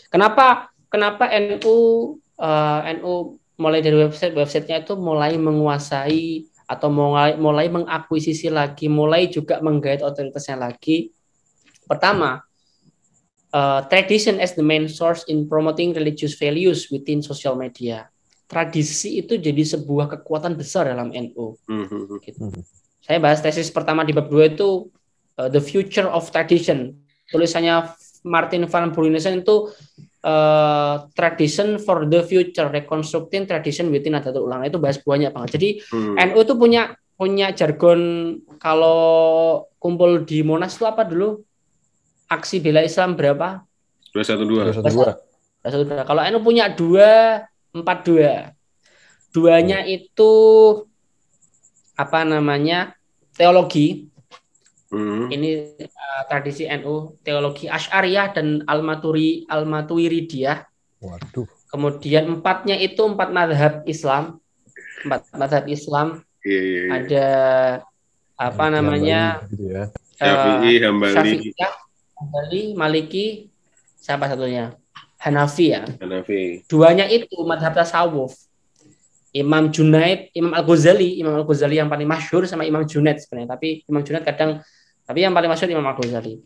[0.10, 1.78] Kenapa kenapa NU
[2.36, 9.30] eh, NU mulai dari website websitenya itu mulai menguasai atau mulai mulai mengakuisisi lagi, mulai
[9.30, 11.10] juga menggait otoritasnya lagi.
[11.86, 12.42] Pertama,
[13.54, 18.10] eh, tradition as the main source in promoting religious values within social media.
[18.50, 21.54] Tradisi itu jadi sebuah kekuatan besar dalam NU.
[21.70, 21.86] Hmm.
[23.06, 24.90] Saya bahas tesis pertama di bab 2 itu
[25.38, 26.98] uh, The Future of Tradition.
[27.30, 27.94] Tulisannya
[28.26, 29.70] Martin van Brunesen itu
[30.24, 34.68] uh, Tradition for the Future, Reconstructing Tradition within Nahdlatul Ulama.
[34.68, 35.50] Itu bahas banyak banget.
[35.56, 36.16] Jadi Hmm.
[36.18, 38.00] NU itu punya punya jargon
[38.64, 39.00] kalau
[39.76, 41.44] kumpul di Monas itu apa dulu?
[42.30, 43.64] Aksi bela Islam berapa?
[44.14, 44.70] Dua satu dua.
[44.70, 45.12] Dua satu dua.
[45.60, 47.44] Nah, saudara, Kalau NU punya dua,
[47.76, 48.56] empat dua.
[49.36, 50.32] Duanya itu
[52.00, 52.96] apa namanya?
[53.36, 54.09] Teologi.
[54.90, 55.30] Hmm.
[55.30, 55.50] Ini
[55.86, 60.66] eh, tradisi NU, teologi Asy'ariyah dan Al-Maturi Al-Maturidiyah.
[61.00, 61.46] Waduh.
[61.70, 64.42] Kemudian empatnya itu empat madhab Islam.
[65.06, 66.26] Empat madhab Islam.
[66.42, 66.92] Iya, iya, iya.
[66.98, 67.28] Ada
[68.40, 69.22] apa Yang namanya?
[69.54, 69.84] Gitu ya.
[70.20, 71.74] Syafi'i, eh, Hambali, Syafi'iyah,
[72.18, 73.28] Hambali, Maliki,
[73.96, 74.76] siapa satunya?
[75.20, 75.84] Hanafi ya.
[76.00, 76.64] Hanafi.
[76.68, 78.36] duanya itu madhab tasawuf
[79.30, 83.54] Imam Junaid, Imam Al Ghazali, Imam Al Ghazali yang paling masyhur sama Imam Junaid sebenarnya.
[83.54, 84.66] Tapi Imam Junaid kadang,
[85.10, 86.38] tapi yang paling masyhur Imam Al Ghazali.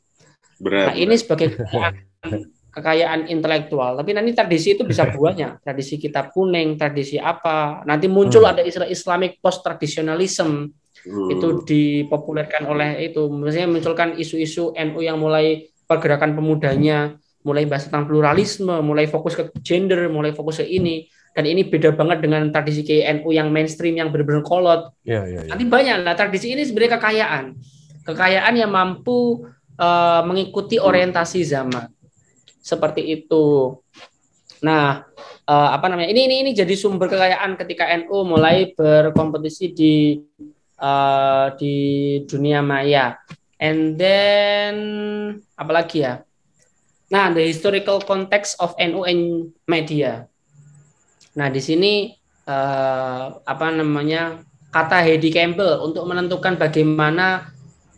[0.63, 0.87] Berat.
[0.87, 1.93] Nah ini sebagai kekayaan,
[2.79, 3.99] kekayaan intelektual.
[3.99, 5.59] Tapi nanti tradisi itu bisa banyak.
[5.59, 7.83] Tradisi kitab kuning, tradisi apa.
[7.83, 8.55] Nanti muncul Hmm.
[8.55, 10.71] ada istilah Islamic post traditionalism
[11.03, 11.27] Hmm.
[11.27, 13.27] itu dipopulerkan oleh itu.
[13.27, 19.51] Maksudnya munculkan isu-isu NU yang mulai pergerakan pemudanya, mulai bahas tentang pluralisme, mulai fokus ke
[19.59, 21.11] gender, mulai fokus ke ini.
[21.33, 24.93] dan ini beda banget dengan tradisi KNU yang mainstream yang benar-benar kolot.
[25.01, 25.49] Iya, iya, iya.
[25.49, 27.57] Nanti banyak lah tradisi ini sebenarnya kekayaan.
[28.03, 29.47] Kekayaan yang mampu
[29.79, 31.87] uh, mengikuti orientasi zaman.
[32.63, 33.75] Seperti itu.
[34.63, 35.03] Nah,
[35.47, 36.11] uh, apa namanya?
[36.11, 40.19] Ini ini ini jadi sumber kekayaan ketika NU mulai berkompetisi di
[40.79, 41.75] uh, di
[42.27, 43.19] dunia maya.
[43.59, 44.75] And then
[45.55, 46.23] apalagi ya?
[47.11, 50.27] Nah, the historical context of NU and media.
[51.35, 52.15] Nah, di sini
[52.47, 54.43] uh, apa namanya?
[54.73, 57.52] kata Heidi Campbell untuk menentukan bagaimana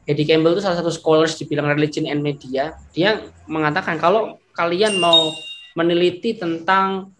[0.05, 2.77] Heidi Campbell itu salah satu scholars di bidang religion and media.
[2.93, 5.33] Dia mengatakan kalau kalian mau
[5.73, 7.11] meneliti tentang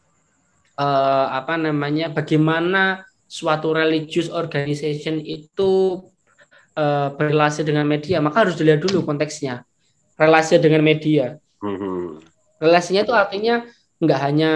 [0.78, 6.06] uh, apa namanya bagaimana suatu religious organization itu
[6.78, 9.66] uh, berrelasi dengan media, maka harus dilihat dulu konteksnya.
[10.16, 11.36] Relasi dengan media.
[11.60, 12.24] Hmm.
[12.62, 13.68] Relasinya itu artinya
[14.00, 14.52] nggak hanya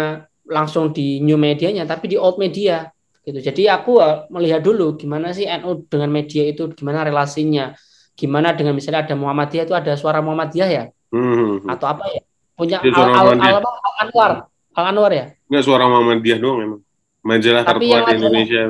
[0.48, 2.88] langsung di new medianya, tapi di old media
[3.26, 3.42] gitu.
[3.42, 7.76] Jadi aku uh, melihat dulu gimana sih NU dengan media itu, gimana relasinya,
[8.20, 10.84] gimana dengan misalnya ada Muhammadiyah itu ada suara Muhammadiyah ya,
[11.16, 11.72] hmm.
[11.72, 12.22] atau apa ya,
[12.60, 14.32] punya Al, Al, Al, Al, Al Anwar,
[14.76, 15.32] Al Anwar ya.
[15.48, 16.82] Nggak suara Muhammadiyah doang emang.
[17.24, 18.62] Majalah tapi terkuat yang Indonesia.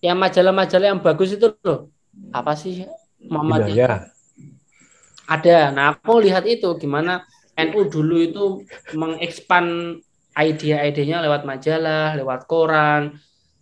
[0.00, 1.92] Yang majalah-majalah yang bagus itu loh.
[2.32, 2.88] Apa sih
[3.28, 4.08] Muhammadiyah?
[5.28, 5.74] Ada.
[5.74, 8.44] Nah, aku lihat itu gimana NU dulu itu
[8.96, 9.96] mengekspan
[10.36, 13.16] ide-idenya lewat majalah, lewat koran,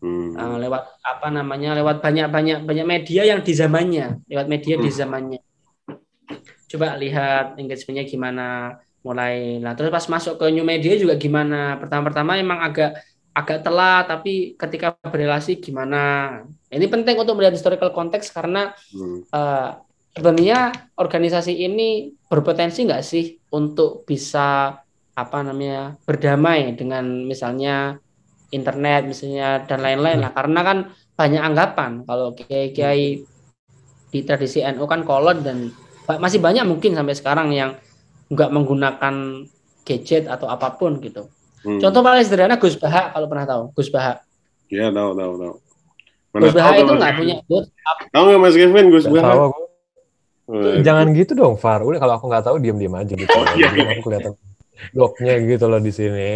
[0.05, 0.37] hmm.
[0.37, 4.85] uh, lewat apa namanya, lewat banyak-banyak banyak media yang di zamannya, lewat media hmm.
[4.85, 5.41] di zamannya.
[6.69, 8.47] Coba lihat engagementnya gimana
[9.01, 9.57] mulai.
[9.65, 11.81] Nah, terus pas masuk ke new media juga gimana?
[11.81, 13.01] Pertama-pertama emang agak
[13.35, 16.41] agak telat, tapi ketika berrelasi gimana?
[16.69, 19.33] Ini penting untuk melihat historical context karena hmm.
[19.33, 19.81] uh,
[20.15, 24.79] sebenarnya organisasi ini berpotensi nggak sih untuk bisa
[25.15, 27.99] apa namanya berdamai dengan misalnya
[28.55, 30.79] internet misalnya dan lain-lain lah karena kan
[31.19, 33.27] banyak anggapan kalau kiai-kiai
[34.15, 35.75] di tradisi NU kan kolot dan
[36.07, 37.75] masih banyak mungkin sampai sekarang yang
[38.31, 39.45] nggak menggunakan
[39.83, 41.29] gadget atau apa pun gitu.
[41.65, 41.81] Hmm.
[41.81, 44.21] Contoh paling sederhana Gus Baha kalau pernah tahu Gus Baha.
[44.71, 45.55] Iya tahu tahu tahu.
[46.35, 47.99] Gus Baha itu nggak punya WhatsApp.
[48.11, 49.33] Tahu nggak Mas Kevin Gus Baha?
[50.85, 51.81] Jangan gitu dong, Far.
[51.81, 53.33] Udah kalau aku nggak tahu diam-diam aja gitu.
[53.33, 53.97] Oh, iya, iya.
[53.97, 54.33] Aku kelihatan
[54.93, 56.31] blognya gitu loh di sini.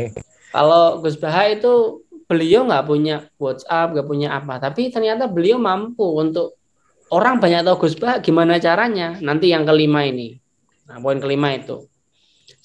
[0.48, 6.04] Kalau Gus Baha itu beliau nggak punya WhatsApp, nggak punya apa, tapi ternyata beliau mampu
[6.04, 6.60] untuk
[7.08, 9.16] orang banyak tahu Gus Baha gimana caranya.
[9.24, 10.36] Nanti yang kelima ini,
[10.84, 11.88] nah poin kelima itu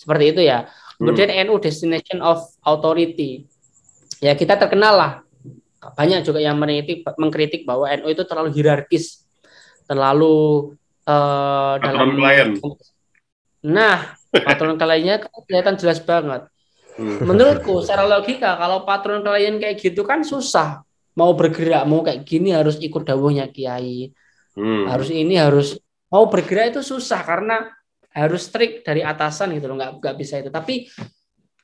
[0.04, 0.68] seperti itu ya.
[1.00, 1.40] Kemudian hmm.
[1.48, 3.48] NU Destination of Authority,
[4.20, 5.14] ya kita terkenal lah.
[5.84, 9.28] Banyak juga yang mengkritik, mengkritik bahwa NU itu terlalu hierarkis,
[9.84, 10.72] terlalu
[11.04, 12.56] uh, dalam klien.
[13.64, 16.48] Nah, patron kliennya kelihatan jelas banget.
[16.94, 17.26] Hmm.
[17.26, 20.86] Menurutku secara logika kalau patron klien kayak gitu kan susah
[21.18, 24.14] mau bergerak mau kayak gini harus ikut dawuhnya kiai
[24.58, 24.90] hmm.
[24.90, 25.78] harus ini harus
[26.10, 27.70] mau bergerak itu susah karena
[28.14, 30.86] harus strict dari atasan gitu loh nggak nggak bisa itu tapi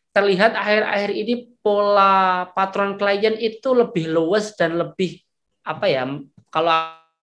[0.09, 5.21] terlihat akhir-akhir ini pola patron klien itu lebih luas dan lebih
[5.61, 6.09] apa ya
[6.49, 6.73] kalau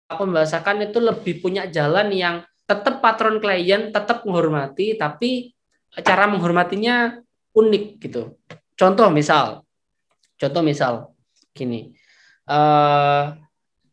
[0.07, 5.55] aku membahasakan itu lebih punya jalan yang tetap patron klien, tetap menghormati, tapi
[6.03, 7.23] cara menghormatinya
[7.57, 8.37] unik gitu.
[8.77, 9.65] Contoh misal,
[10.37, 11.17] contoh misal,
[11.57, 11.97] gini,
[12.45, 13.33] uh,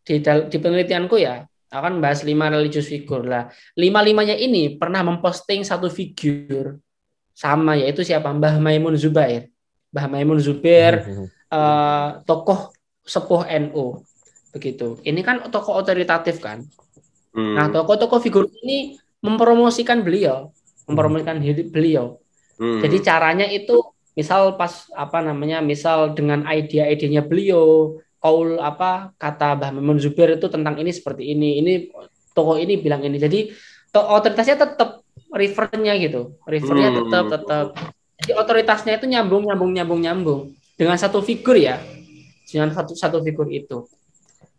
[0.03, 3.47] di, di penelitianku ya, akan bahas lima religious figure lah.
[3.79, 6.77] Lima limanya ini pernah memposting satu figur
[7.33, 9.49] sama yaitu siapa Mbah Maimun Zubair.
[9.95, 11.01] Mbah Maimun Zubair,
[11.49, 14.03] uh, tokoh sepuh NU
[14.53, 15.01] begitu.
[15.01, 16.61] Ini kan tokoh otoritatif kan.
[17.33, 17.57] Hmm.
[17.57, 20.53] Nah, tokoh-tokoh figur ini mempromosikan beliau,
[20.85, 22.21] mempromosikan hidup beliau.
[22.57, 22.81] Hmm.
[22.81, 23.81] Jadi caranya itu
[24.13, 30.47] misal pas apa namanya, misal dengan ide-idenya beliau, kaul apa kata Mbah Mamun Zubir itu
[30.47, 31.73] tentang ini seperti ini, ini
[32.31, 33.19] tokoh ini bilang ini.
[33.19, 33.51] Jadi
[33.93, 36.97] otoritasnya tetap refernya gitu, refernya hmm.
[37.03, 37.67] tetap tetap.
[38.23, 40.41] Jadi otoritasnya itu nyambung nyambung nyambung nyambung
[40.79, 41.83] dengan satu figur ya,
[42.47, 43.83] dengan satu satu figur itu.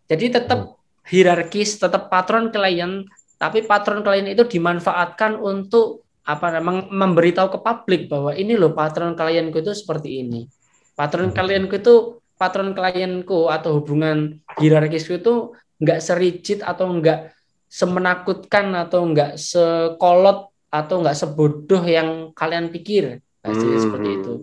[0.05, 0.77] Jadi tetap
[1.09, 3.09] hierarkis, tetap patron klien,
[3.41, 9.13] tapi patron klien itu dimanfaatkan untuk apa namanya memberitahu ke publik bahwa ini loh patron
[9.13, 10.49] klienku itu seperti ini.
[10.97, 11.37] Patron hmm.
[11.37, 11.95] klienku itu
[12.41, 17.37] patron klienku atau hubungan hierarkisku itu nggak serigid atau nggak
[17.69, 23.83] semenakutkan atau nggak sekolot atau nggak sebodoh yang kalian pikir pasti hmm.
[23.85, 24.35] seperti itu.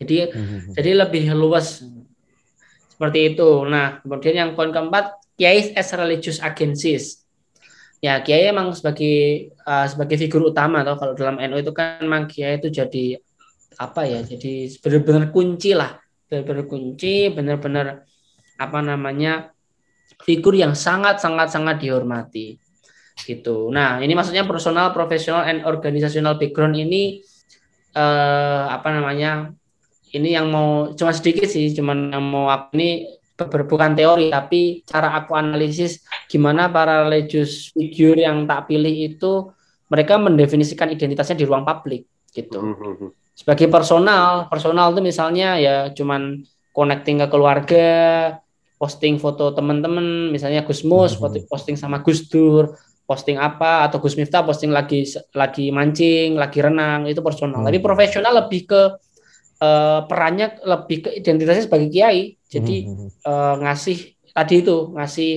[0.00, 0.60] Jadi hmm.
[0.78, 1.82] jadi lebih luas
[3.00, 3.64] seperti itu.
[3.64, 7.19] Nah, kemudian yang poin keempat, kiai as religious agencies.
[8.00, 12.24] Ya, kiai emang sebagai uh, sebagai figur utama atau kalau dalam NU itu kan memang
[12.24, 13.20] kiai itu jadi
[13.76, 14.24] apa ya?
[14.24, 17.86] Jadi benar-benar kunci lah benar-benar kunci, benar-benar
[18.54, 19.50] apa namanya
[20.22, 22.54] figur yang sangat sangat sangat dihormati
[23.18, 23.68] gitu.
[23.74, 27.18] Nah ini maksudnya personal, profesional, and organizational background ini
[27.92, 29.50] eh, apa namanya
[30.14, 33.10] ini yang mau cuma sedikit sih, cuman yang mau ini
[33.48, 39.48] bukan teori tapi cara aku analisis gimana para religious figure yang tak pilih itu
[39.90, 42.60] mereka mendefinisikan identitasnya di ruang publik gitu.
[42.60, 43.10] Mhm.
[43.34, 47.90] Sebagai personal, personal itu misalnya ya cuman connecting ke keluarga,
[48.80, 51.18] posting foto teman-teman, misalnya Gus Mus
[51.50, 52.72] posting sama Gus Dur,
[53.04, 55.02] posting apa atau Gus Miftah posting lagi
[55.34, 57.60] lagi mancing, lagi renang, itu personal.
[57.60, 57.66] Hmm.
[57.66, 58.82] Tapi profesional lebih ke
[59.60, 62.39] eh, perannya lebih ke identitasnya sebagai kiai.
[62.50, 63.06] Jadi Mhm.
[63.22, 63.98] eh, ngasih
[64.34, 65.30] tadi itu ngasih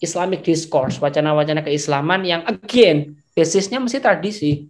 [0.00, 4.64] Islamic discourse, wacana-wacana keislaman yang again basisnya mesti tradisi.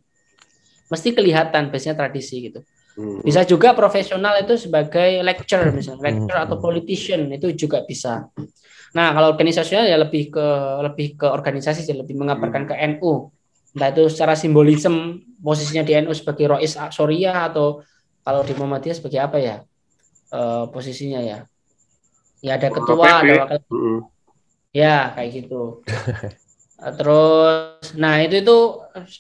[0.87, 2.61] Mesti kelihatan basisnya tradisi gitu.
[2.99, 3.23] Mhm.
[3.27, 6.47] Bisa juga profesional itu sebagai lecturer misalnya, lecturer Hmm.
[6.51, 8.31] atau politician itu juga bisa.
[8.95, 10.47] Nah, kalau organisasinya ya lebih ke
[10.83, 13.29] lebih ke organisasi sih, lebih mengabarkan ke NU.
[13.77, 17.85] Entah itu secara simbolisme posisinya di NU sebagai Rois Soria atau
[18.25, 19.57] kalau di Muhammadiyah sebagai apa ya?
[20.33, 21.45] Eh, posisinya ya.
[22.45, 23.99] Ya ada ketua, ada wakil Mhm.
[24.77, 25.81] Ya, kayak gitu.
[26.77, 28.57] Nah, Terus, nah itu itu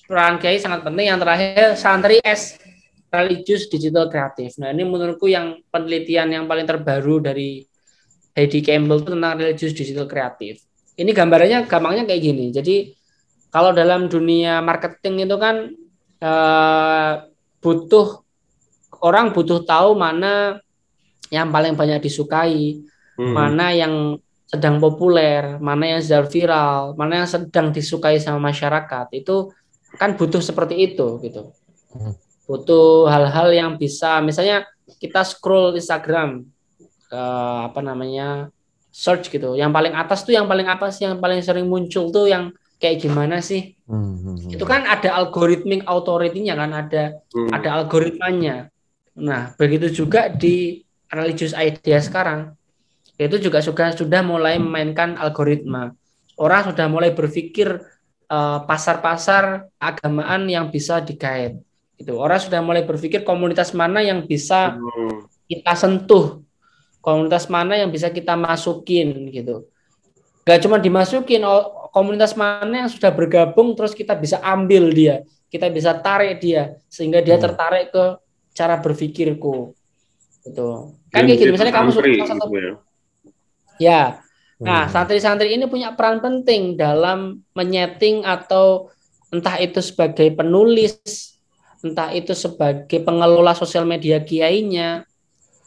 [0.04, 1.08] peran kiai sangat penting.
[1.08, 2.60] Yang terakhir, santri S
[3.08, 4.60] religius digital kreatif.
[4.60, 7.64] Nah ini menurutku yang penelitian yang paling terbaru dari
[8.36, 10.60] Heidi Campbell itu tentang religius digital kreatif.
[10.96, 12.52] Ini gambarannya gampangnya kayak gini.
[12.52, 12.92] Jadi
[13.48, 15.56] kalau dalam dunia marketing itu kan
[16.20, 17.12] eh,
[17.64, 18.20] butuh
[19.00, 20.60] orang butuh tahu mana
[21.32, 22.84] yang paling banyak disukai,
[23.16, 23.32] Mhm.
[23.32, 23.94] mana yang
[24.46, 29.10] sedang populer, mana yang sedang viral, mana yang sedang disukai sama masyarakat.
[29.10, 29.50] Itu
[29.98, 31.50] kan butuh seperti itu gitu.
[31.90, 32.14] Hmm.
[32.46, 34.68] Butuh hal-hal yang bisa misalnya
[35.02, 36.46] kita scroll Instagram
[37.10, 38.50] eh, apa namanya?
[38.96, 39.52] search gitu.
[39.52, 42.48] Yang paling atas tuh yang paling apa sih yang paling sering muncul tuh yang
[42.80, 43.76] kayak gimana sih?
[43.84, 44.56] Mhm.
[44.56, 47.50] Itu kan ada algoritmik authority-nya kan ada Mhm.
[47.52, 48.72] ada algoritmanya.
[49.20, 50.80] Nah, begitu juga di
[51.12, 52.56] religious idea sekarang.
[53.16, 55.96] Itu juga sudah sudah mulai memainkan algoritma.
[56.36, 57.80] Orang sudah mulai berpikir
[58.26, 61.56] eh, pasar-pasar agamaan yang bisa digait.
[61.94, 62.10] Gitu.
[62.12, 65.30] Orang sudah mulai berpikir komunitas mana yang bisa Mhm.
[65.46, 66.42] kita sentuh,
[66.98, 69.70] komunitas mana yang bisa kita masukin gitu.
[70.42, 71.38] Gak cuma dimasukin,
[71.94, 77.22] komunitas mana yang sudah bergabung terus kita bisa ambil dia, kita bisa tarik dia sehingga
[77.22, 77.46] dia Hmm.
[77.46, 78.04] tertarik ke
[78.52, 79.70] cara berpikirku.
[80.42, 80.66] Gitu.
[81.14, 82.74] Kan kayak gitu, misalnya kamu suka satu ya.
[83.76, 84.20] Ya.
[84.56, 84.92] Nah, Mhm.
[84.92, 88.88] santri-santri ini punya peran penting dalam menyeting atau
[89.28, 90.96] entah itu sebagai penulis,
[91.84, 95.04] entah itu sebagai pengelola sosial media kiainya,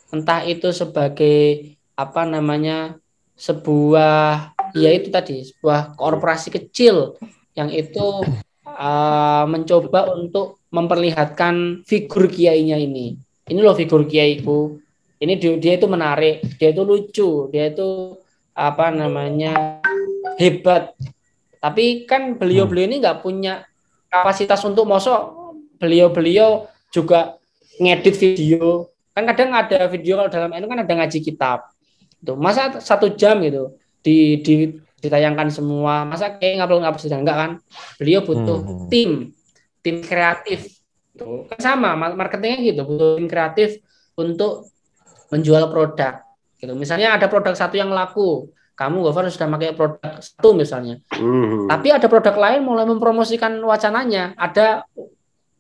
[0.10, 2.97] entah itu sebagai apa namanya
[3.38, 7.16] sebuah ya itu tadi sebuah korporasi kecil
[7.53, 8.26] yang itu
[8.66, 13.18] uh, mencoba untuk memperlihatkan figur kiainya ini.
[13.49, 14.78] Ini loh figur kiaiku.
[15.20, 18.15] Ini dia, dia itu menarik, dia itu lucu, dia itu
[18.55, 19.84] apa namanya
[20.39, 20.95] hebat.
[21.59, 23.67] Tapi kan beliau-beliau ini nggak punya
[24.07, 25.36] kapasitas untuk mosok
[25.76, 27.36] beliau-beliau juga
[27.80, 28.88] ngedit video.
[29.11, 31.67] Kan kadang ada video kalau dalam itu kan ada ngaji kitab.
[32.24, 36.03] Tuh, masa satu jam gitu di, di ditayangkan semua.
[36.07, 37.51] Masa kayak ngapel sedang enggak kan?
[37.99, 38.88] Beliau butuh Hmm.
[38.88, 39.11] tim,
[39.84, 40.80] tim kreatif.
[41.15, 43.84] Tuh, kan sama marketingnya gitu, butuh tim kreatif
[44.15, 44.67] untuk
[45.30, 46.25] menjual produk.
[46.59, 46.73] Gitu.
[46.75, 50.99] Misalnya ada produk satu yang laku, kamu Gofar sudah pakai produk satu misalnya.
[51.15, 51.67] Mhm.
[51.71, 54.36] Tapi ada produk lain mulai mempromosikan wacananya.
[54.36, 54.84] Ada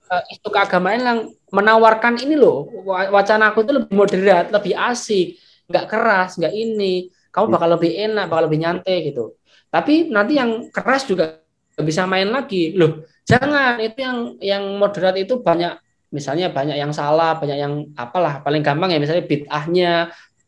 [0.09, 1.19] eh, isu keagamaan yang
[1.53, 5.37] menawarkan ini loh, wa- wacana aku itu lebih moderat, lebih asik,
[5.69, 7.13] nggak keras, nggak ini.
[7.29, 9.37] Kamu bakal lebih enak, bakal lebih nyantai gitu.
[9.69, 11.45] Tapi nanti yang keras juga
[11.77, 12.73] bisa main lagi.
[12.73, 15.77] Loh, jangan itu yang yang moderat itu banyak
[16.09, 19.91] misalnya banyak yang salah, banyak yang apalah paling gampang ya misalnya bid'ahnya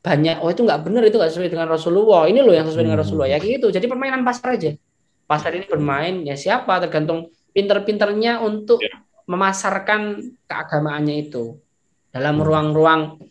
[0.01, 2.97] banyak oh itu nggak benar itu nggak sesuai dengan Rasulullah ini loh yang sesuai dengan
[2.97, 3.05] Hmm.
[3.05, 4.73] Rasulullah ya gitu jadi permainan pasar aja
[5.29, 8.97] pasar ini bermain ya siapa tergantung pinter-pinternya untuk Ya.
[9.29, 10.17] memasarkan
[10.49, 11.61] keagamaannya itu
[12.09, 13.21] dalam ruang-ruang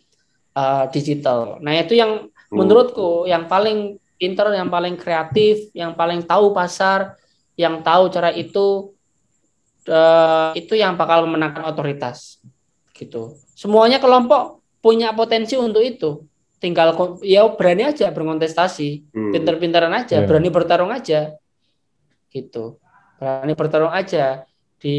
[0.55, 2.55] uh, digital nah itu yang Hmm.
[2.55, 7.19] menurutku yang paling pinter yang paling kreatif yang paling tahu pasar
[7.59, 8.95] yang tahu cara itu
[9.91, 12.39] eh, itu yang bakal memenangkan otoritas
[12.95, 16.25] gitu semuanya kelompok punya potensi untuk itu
[16.63, 16.93] tinggal
[17.27, 19.33] ya berani aja berkontestasi Mhm.
[19.35, 20.27] pinter-pinteran aja Iya.
[20.29, 21.35] berani bertarung aja
[22.31, 22.79] gitu
[23.19, 24.45] berani bertarung aja
[24.81, 24.97] di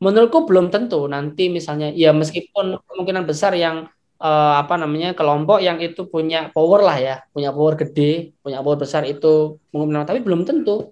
[0.00, 3.88] menurutku belum tentu nanti misalnya ya meskipun kemungkinan besar yang
[4.18, 8.74] eh, apa namanya kelompok yang itu punya power lah ya, punya power gede, punya power
[8.74, 10.90] besar itu mengumumkan, tapi belum tentu.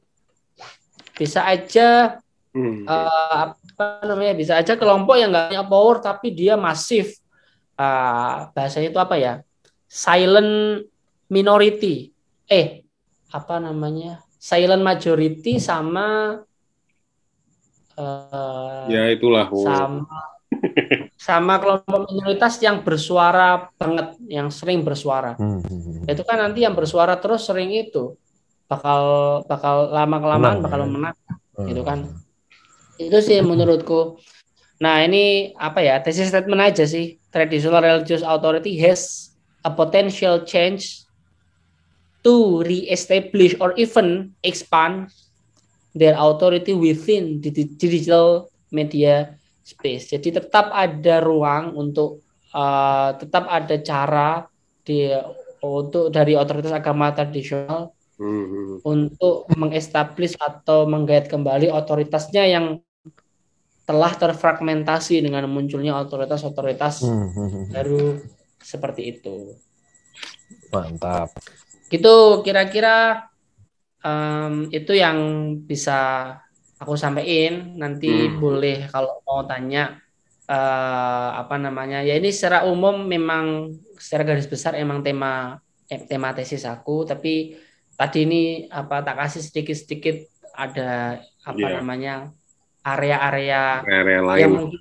[1.19, 2.23] Bisa aja
[2.57, 2.89] Hmm.
[2.89, 3.37] eh,
[3.77, 7.21] apa namanya bisa aja kelompok yang nggak punya power tapi dia masif
[7.77, 9.45] Ah, bahasanya itu apa ya
[9.85, 10.81] silent
[11.29, 12.09] minority
[12.49, 12.81] eh
[13.29, 16.41] apa namanya silent majority sama
[18.01, 19.53] eh, ya itulah.
[19.53, 19.61] Wo.
[19.61, 20.17] sama
[21.21, 26.05] sama kelompok minoritas yang bersuara banget yang sering bersuara Hmm, hmm, hmm.
[26.09, 28.17] itu kan nanti yang bersuara terus sering itu
[28.65, 29.01] bakal
[29.45, 30.89] bakal lama kelamaan Menang, bakal ya.
[30.89, 31.17] menang
[31.57, 31.73] Hmm.
[31.73, 31.99] gitu kan.
[32.97, 34.21] Itu sih menurutku.
[34.81, 37.17] Nah ini apa ya tesis statement aja sih.
[37.33, 39.33] Traditional religious authority has
[39.65, 41.05] a potential change
[42.25, 45.13] to re-establish or even expand
[45.97, 50.13] their authority within the di- digital media space.
[50.13, 54.45] Jadi tetap ada ruang untuk uh, tetap ada cara
[54.87, 55.09] di
[55.65, 58.77] untuk dari otoritas agama tradisional Hmm, hmm.
[58.81, 62.81] untuk mengestablish atau menggait kembali otoritasnya yang
[63.87, 67.65] telah terfragmentasi dengan munculnya otoritas-otoritas Hmm, hmm, hmm.
[67.71, 68.03] baru
[68.59, 69.55] seperti itu.
[70.75, 71.31] Mantap.
[71.87, 73.31] Gitu kira-kira
[74.03, 75.19] em, itu yang
[75.65, 75.99] bisa
[76.77, 77.79] aku sampaikan.
[77.79, 78.43] Nanti Hmm.
[78.43, 80.03] boleh kalau mau tanya
[80.47, 86.31] eh, apa namanya ya ini secara umum memang secara garis besar emang tema eh, tema
[86.31, 87.59] tesis aku tapi
[87.99, 90.17] tadi ini apa tak kasih sedikit-sedikit
[90.55, 91.75] ada apa Iya.
[91.83, 92.15] namanya
[92.87, 94.39] area-area Area lain.
[94.39, 94.81] yang mungkin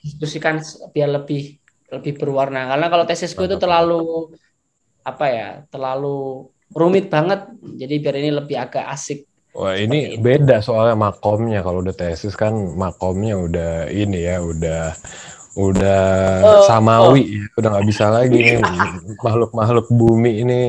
[0.00, 1.56] diskusikan biar lebih
[1.88, 2.68] lebih berwarna.
[2.68, 4.32] Karena kalau tesisku itu terlalu
[5.02, 7.46] apa ya terlalu rumit banget.
[7.62, 9.24] Jadi biar ini lebih agak asik.
[9.56, 10.20] Wah Seperti ini itu.
[10.20, 11.60] beda soalnya makomnya.
[11.60, 14.82] Kalau udah tesis kan makomnya udah ini ya udah
[15.56, 16.04] udah
[16.44, 17.48] Oh, samawi ya.
[17.56, 18.60] udah nggak bisa lagi nih.
[19.24, 20.60] Makhluk-makhluk bumi ini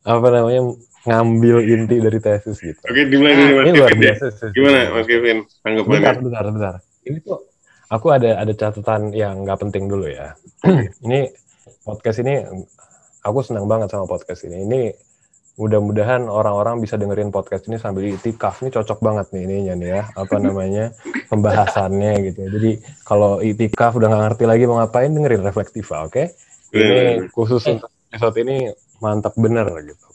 [0.00, 2.80] apa namanya ngambil inti dari tesis gitu.
[2.82, 4.04] Oke, dimulai Nah, dulu Mas Ini luar Kevin deh.
[4.04, 4.26] biasa.
[4.30, 4.48] sih.
[4.52, 5.38] Gimana Mas Kevin?
[5.40, 6.12] Bentar, Tanggapannya?
[6.20, 6.74] bentar, bentar.
[7.00, 7.38] Ini tuh
[7.88, 10.36] aku ada ada catatan yang nggak penting dulu ya.
[11.06, 11.30] ini
[11.82, 12.34] podcast ini
[13.20, 14.60] aku senang banget sama podcast ini.
[14.62, 14.82] Ini
[15.56, 18.60] mudah-mudahan orang-orang bisa dengerin podcast ini sambil itikaf.
[18.60, 20.02] Ini cocok banget nih ininya nih ya.
[20.12, 20.92] Apa namanya
[21.28, 22.40] pembahasannya gitu.
[22.48, 22.70] Jadi
[23.02, 26.32] kalau itikaf udah nggak ngerti lagi mau ngapain dengerin reflektiva, oke?
[26.70, 28.68] Ini khusus untuk episode ini
[29.00, 30.06] mantap bener gitu.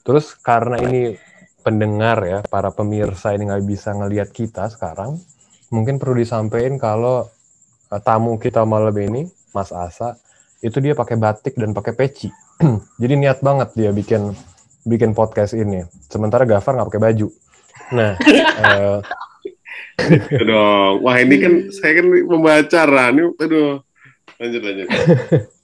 [0.00, 1.14] Terus karena ini
[1.60, 5.20] pendengar ya, para pemirsa ini nggak bisa ngelihat kita sekarang,
[5.68, 7.28] mungkin perlu disampaikan kalau
[7.92, 10.16] eh, tamu kita malam ini, Mas Asa,
[10.64, 12.28] itu dia pakai batik dan pakai peci.
[13.00, 14.32] Jadi niat banget dia bikin
[14.84, 15.84] bikin podcast ini.
[16.08, 17.28] Sementara Gafar nggak pakai baju.
[17.92, 18.98] Nah, eh,
[20.48, 21.04] dong.
[21.04, 22.80] Wah ini kan saya kan membaca.
[22.88, 23.84] Ini, aduh.
[24.40, 24.88] Lanjut lanjut.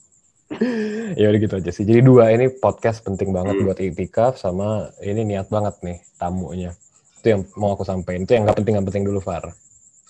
[1.19, 1.83] ya udah gitu aja sih.
[1.83, 3.65] Jadi dua ini podcast penting banget Hmm.
[3.67, 6.71] buat itikaf sama ini niat banget nih tamunya.
[7.19, 8.23] Itu yang mau aku sampaikan.
[8.23, 9.51] Itu yang nggak penting nggak penting dulu Far.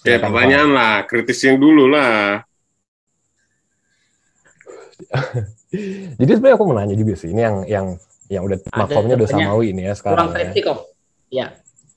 [0.05, 2.45] Ya pertanyaan lah, kritis yang dulu lah.
[6.21, 7.33] Jadi sebenarnya aku mau nanya juga sih.
[7.33, 7.87] Ini yang yang
[8.27, 10.35] yang udah Ada makomnya udah samawi ini ya kurang sekarang ya.
[10.51, 10.79] kritik kok
[11.31, 11.47] ya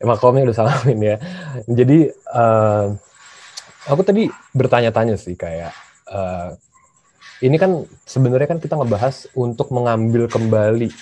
[0.01, 1.17] makomnya udah salamin ya.
[1.69, 2.87] Jadi eh,
[3.85, 4.23] aku tadi
[4.57, 5.73] bertanya-tanya sih kayak
[6.09, 6.49] eh,
[7.41, 10.93] ini kan sebenarnya kan kita ngebahas untuk mengambil kembali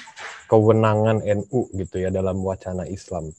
[0.46, 3.34] kewenangan NU gitu ya dalam wacana Islam.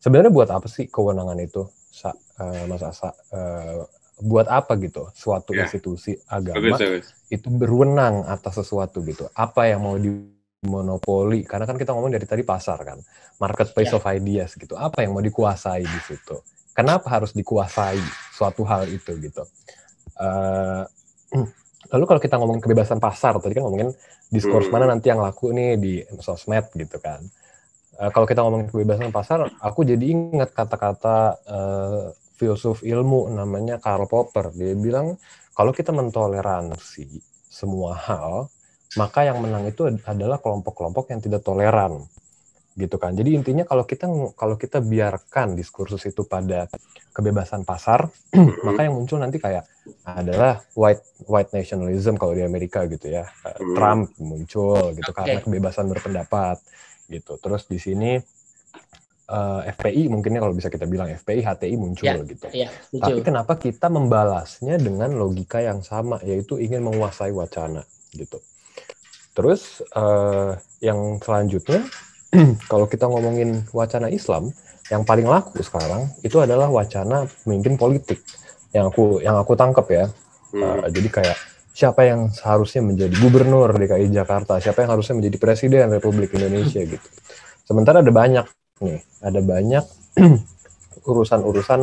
[0.00, 3.10] Sebenarnya buat apa sih kewenangan itu, Sa, eh, Mas Asa?
[3.30, 3.80] Eh,
[4.20, 5.08] buat apa gitu?
[5.12, 5.64] Suatu Ya.
[5.64, 7.06] institusi Bagus agama bagus.
[7.28, 9.28] itu berwenang atas sesuatu gitu.
[9.32, 11.44] Apa yang mau dimonopoli?
[11.44, 12.98] Karena kan kita ngomong dari tadi pasar kan,
[13.38, 13.96] marketplace Ya.
[13.96, 14.76] of ideas gitu.
[14.76, 16.36] Apa yang mau dikuasai di situ?
[16.76, 18.00] Kenapa harus dikuasai
[18.32, 19.44] suatu hal itu gitu?
[20.16, 20.84] Eh,
[21.90, 23.90] lalu kalau kita ngomongin kebebasan pasar, tadi kan ngomongin
[24.30, 24.74] diskurs Hmm.
[24.78, 27.20] mana nanti yang laku nih di sosmed gitu kan.
[28.00, 31.16] Eh, kalau kita ngomongin kebebasan pasar, aku jadi ingat kata-kata
[31.46, 32.04] eh,
[32.38, 34.54] filsuf ilmu namanya Karl Popper.
[34.56, 35.20] Dia bilang
[35.52, 37.06] kalau kita mentoleransi
[37.50, 38.48] semua hal,
[38.96, 42.06] maka yang menang itu ad- adalah kelompok-kelompok yang tidak toleran,
[42.80, 43.12] gitu kan.
[43.12, 46.64] Jadi intinya kalau kita kalau kita biarkan diskursus itu pada
[47.12, 48.08] kebebasan pasar,
[48.66, 49.68] maka yang muncul nanti kayak
[50.02, 53.28] adalah white white nationalism kalau di Amerika gitu ya.
[53.44, 53.76] Eh, Hmm.
[53.76, 55.18] Trump muncul gitu Oke.
[55.20, 56.56] karena kebebasan berpendapat
[57.06, 57.36] gitu.
[57.36, 58.16] Terus di sini
[59.30, 62.18] eh, FPI mungkinnya kalau bisa kita bilang FPI HTI muncul Ya.
[62.24, 62.46] gitu.
[62.50, 68.42] ya Tapi lucu kenapa kita membalasnya dengan logika yang sama, yaitu ingin menguasai wacana, gitu.
[69.30, 70.52] Terus eh,
[70.82, 71.86] yang selanjutnya,
[72.70, 74.54] kalau kita ngomongin wacana Islam,
[74.90, 78.22] yang paling laku sekarang itu adalah wacana pemimpin politik.
[78.74, 80.04] Yang aku yang aku tangkap ya.
[80.50, 80.86] Hmm.
[80.86, 81.36] Eh, jadi kayak
[81.70, 87.08] siapa yang seharusnya menjadi gubernur DKI Jakarta, siapa yang harusnya menjadi presiden Republik Indonesia gitu.
[87.62, 88.46] Sementara ada banyak
[88.82, 89.84] nih, ada banyak
[91.10, 91.80] urusan-urusan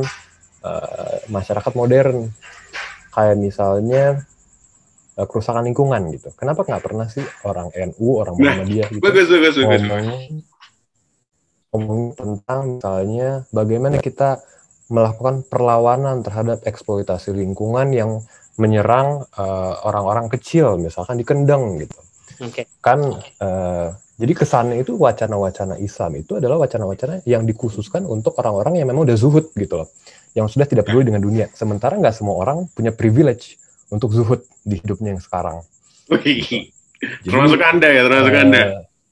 [0.64, 2.28] uh, masyarakat modern
[3.16, 4.22] kayak misalnya
[5.18, 6.30] uh, kerusakan lingkungan gitu.
[6.38, 9.82] Kenapa nggak pernah sih orang NU, orang Nah, Muhammadiyah gitu Bagus, bagus, bagus.
[9.82, 10.02] ngomong
[11.74, 14.40] ngomong tentang misalnya bagaimana kita
[14.88, 18.24] melakukan perlawanan terhadap eksploitasi lingkungan yang
[18.58, 22.00] menyerang uh, orang-orang kecil misalkan di Kendeng gitu
[22.42, 22.66] Oke.
[22.80, 23.04] kan
[23.44, 23.88] uh,
[24.18, 29.18] jadi kesannya itu wacana-wacana Islam itu adalah wacana-wacana yang dikhususkan untuk orang-orang yang memang udah
[29.20, 29.92] zuhud gitu loh
[30.34, 33.60] yang sudah tidak peduli dengan dunia sementara nggak semua orang punya privilege
[33.90, 35.64] untuk zuhud di hidupnya yang sekarang
[36.08, 38.62] Wih, Jadi, termasuk anda ya, termasuk eh, anda,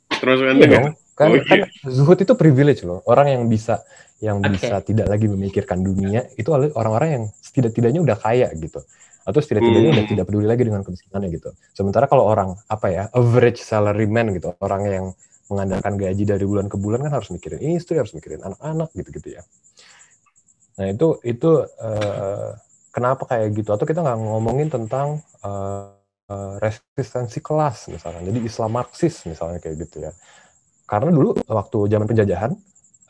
[0.10, 0.86] termasuk anda Iya dong.
[1.16, 1.44] Kan, Oh, iya.
[1.48, 3.00] kan zuhud itu privilege loh.
[3.08, 3.84] Orang yang bisa
[4.20, 4.58] yang Oke.
[4.60, 8.84] bisa tidak lagi memikirkan dunia itu orang-orang yang setidak-tidaknya udah kaya gitu.
[9.24, 9.98] Atau setidak-tidaknya Hmm.
[10.02, 11.50] udah tidak peduli lagi dengan kemiskinannya gitu.
[11.72, 15.06] Sementara kalau orang apa ya, average salaryman gitu, orang yang
[15.48, 19.44] mengandalkan gaji dari bulan ke bulan kan harus mikirin istri, harus mikirin anak-anak gitu-gitu ya.
[20.76, 22.50] Nah, itu itu eh,
[22.96, 23.76] kenapa kayak gitu?
[23.76, 25.92] Atau kita nggak ngomongin tentang eh,
[26.32, 28.24] eh, resistensi kelas misalnya.
[28.32, 30.12] Jadi Islam Marxis misalnya kayak gitu ya
[30.86, 32.52] karena dulu waktu zaman penjajahan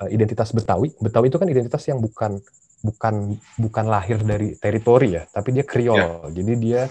[0.04, 2.40] eh, identitas Betawi Betawi itu kan identitas yang bukan
[2.86, 6.82] bukan bukan lahir dari teritori ya tapi dia kriol jadi dia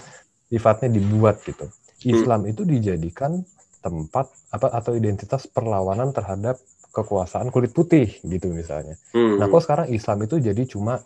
[0.51, 1.65] sifatnya dibuat gitu
[2.05, 3.41] Islam itu dijadikan
[3.81, 6.59] tempat apa atau identitas perlawanan terhadap
[6.93, 9.39] kekuasaan kulit putih gitu misalnya Hmm.
[9.39, 11.01] nah kok sekarang Islam itu jadi cuma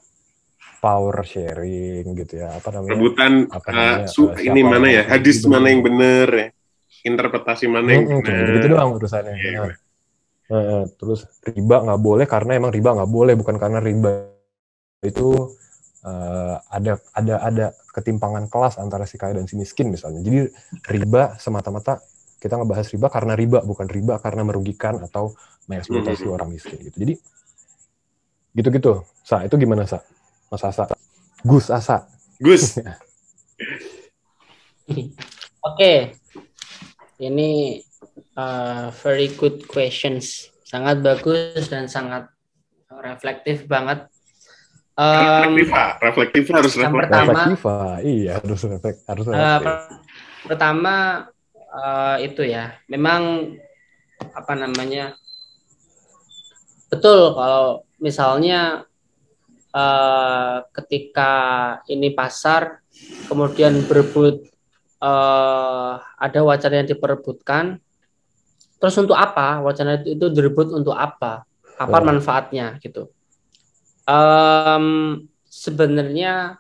[0.80, 5.04] power sharing gitu ya apa namanya rebutan apa eh, namanya, su- eh, ini mana ya,
[5.06, 5.52] hadis benar.
[5.52, 6.48] mana yang benar ya,
[7.06, 8.56] interpretasi mana yang cuma benar.
[8.58, 9.36] gitu doang urusannya.
[9.38, 9.62] Iya,
[10.50, 14.34] Nah, eh, terus riba nggak boleh karena emang riba nggak boleh bukan karena riba
[15.06, 15.54] itu
[16.02, 20.26] eh, ada ada ada ketimpangan kelas antara si kaya dan si miskin misalnya.
[20.26, 20.50] Jadi
[20.90, 22.02] riba semata-mata
[22.42, 25.36] kita ngebahas riba karena riba bukan riba karena merugikan atau
[25.70, 26.34] mengeksploitasi Mhm.
[26.34, 26.98] orang miskin gitu.
[26.98, 27.14] Jadi
[28.58, 29.06] gitu-gitu.
[29.22, 30.02] Sa itu gimana sa?
[30.50, 30.86] Mas Asa,
[31.42, 32.10] Gus Asa.
[32.38, 32.80] Gus,
[35.62, 36.16] Oke,
[37.20, 37.78] ini
[38.34, 42.32] uh, very good questions, sangat bagus dan sangat
[42.90, 44.08] reflektif banget.
[44.96, 45.92] Um, reflektif, Pak.
[46.02, 47.12] reflektif harus yang reflektif.
[47.12, 49.62] pertama- Reflektiva, iya harus reflek harus uh, reflektif.
[49.62, 49.88] per-
[50.48, 50.96] pertama
[51.70, 53.54] uh, itu ya, memang
[54.32, 55.16] apa namanya
[56.90, 57.66] betul kalau
[57.98, 58.84] misalnya
[59.74, 61.32] uh, ketika
[61.90, 62.82] ini pasar
[63.30, 64.50] kemudian berebut
[65.00, 67.80] eh, ada wacana yang diperebutkan.
[68.80, 69.60] Terus untuk apa?
[69.60, 71.44] Wacana itu, itu direbut untuk apa?
[71.80, 72.08] Apa Betul.
[72.08, 73.12] manfaatnya gitu.
[74.08, 74.86] Em,
[75.48, 76.60] sebenarnya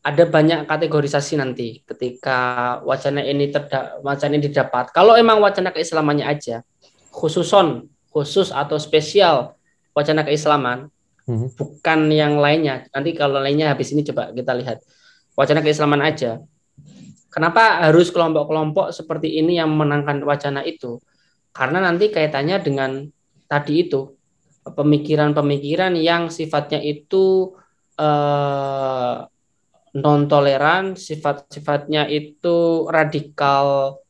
[0.00, 4.92] ada banyak kategorisasi nanti ketika wacana ini terda wacana ini didapat.
[4.96, 6.64] Kalau emang wacana keislamannya aja
[7.12, 9.58] khususon khusus atau spesial
[9.92, 10.88] wacana keislaman
[11.28, 11.60] Mhm.
[11.60, 12.88] bukan yang lainnya.
[12.88, 14.80] Nanti kalau lainnya habis ini coba kita lihat
[15.36, 16.40] wacana keislaman aja.
[17.28, 20.96] Kenapa harus kelompok-kelompok seperti ini yang memenangkan wacana itu?
[21.52, 23.04] Karena nanti kaitannya dengan
[23.44, 24.16] tadi itu
[24.64, 27.52] pemikiran-pemikiran yang sifatnya itu
[28.00, 29.16] eh,
[30.00, 34.00] non toleran, sifat-sifatnya itu radikal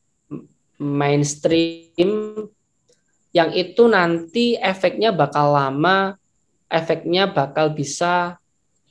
[0.79, 2.47] mainstream
[3.35, 6.15] yang itu nanti efeknya bakal lama
[6.69, 8.37] efeknya bakal bisa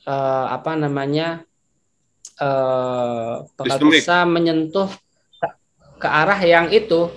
[0.02, 1.46] eh, apa namanya
[2.38, 3.94] eh, bakal Sistemik.
[4.02, 4.90] bisa menyentuh
[5.38, 5.46] ke,
[6.02, 7.10] ke arah yang itu.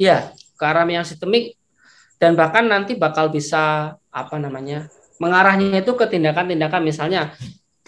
[0.00, 1.58] Ya ke arah yang sistemik.
[2.16, 4.88] Dan bahkan nanti bakal bisa apa namanya
[5.20, 6.80] mengarahnya itu ke tindakan-tindakan.
[6.80, 7.36] Misalnya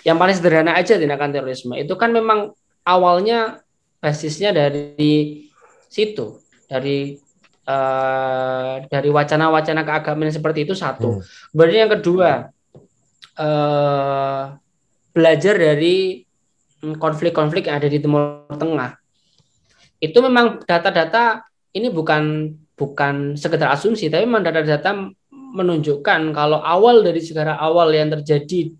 [0.04, 1.74] yang paling sederhana aja tindakan terorisme.
[1.80, 2.52] Itu kan memang
[2.84, 3.64] awalnya
[3.98, 5.48] basisnya dari
[5.88, 6.38] situ
[6.68, 7.16] dari
[7.68, 11.22] eh, dari wacana-wacana keagamaan seperti itu satu Hmm.
[11.52, 12.30] Kemudian yang kedua,
[13.36, 14.42] eh,
[15.12, 16.24] belajar dari
[16.96, 18.96] konflik-konflik yang ada di Timur Tengah.
[19.98, 21.42] Itu memang data-data
[21.74, 28.08] ini bukan bukan sekedar asumsi, tapi memang data-data menunjukkan kalau awal dari sejarah awal yang
[28.14, 28.72] terjadi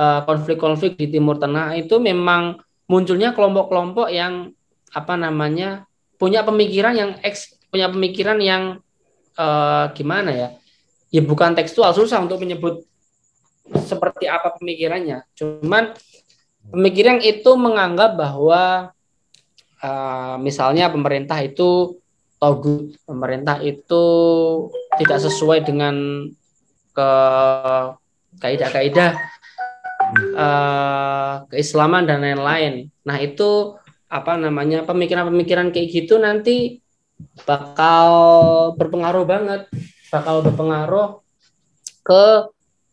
[0.00, 4.50] eh, konflik-konflik di Timur Tengah itu memang munculnya kelompok-kelompok yang
[4.92, 5.88] apa namanya
[6.20, 8.62] punya pemikiran yang eks, punya pemikiran yang
[9.40, 10.48] eh, gimana ya?
[11.12, 12.84] ya bukan tekstual susah untuk menyebut
[13.84, 15.24] seperti apa pemikirannya.
[15.36, 15.92] Cuman
[16.72, 18.90] pemikiran itu menganggap bahwa
[19.84, 22.00] uh, misalnya pemerintah itu
[22.42, 24.04] togut, pemerintah itu
[24.98, 26.26] tidak sesuai dengan
[26.92, 27.10] ke
[28.42, 29.10] kaidah-kaidah
[30.34, 32.90] uh, keislaman dan lain-lain.
[33.06, 33.78] Nah itu
[34.12, 36.81] apa namanya pemikiran-pemikiran kayak gitu nanti
[37.46, 38.08] bakal
[38.76, 39.62] berpengaruh banget,
[40.08, 41.22] bakal berpengaruh
[42.02, 42.22] ke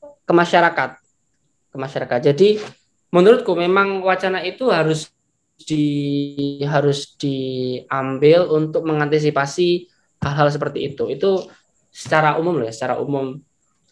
[0.02, 0.90] ke masyarakat,
[1.74, 2.20] ke masyarakat.
[2.34, 2.62] Jadi
[3.10, 5.10] menurutku memang wacana itu harus
[5.60, 9.90] di harus diambil untuk mengantisipasi
[10.24, 11.10] hal-hal seperti itu.
[11.10, 11.50] Itu
[11.90, 13.42] secara umum loh ya, secara umum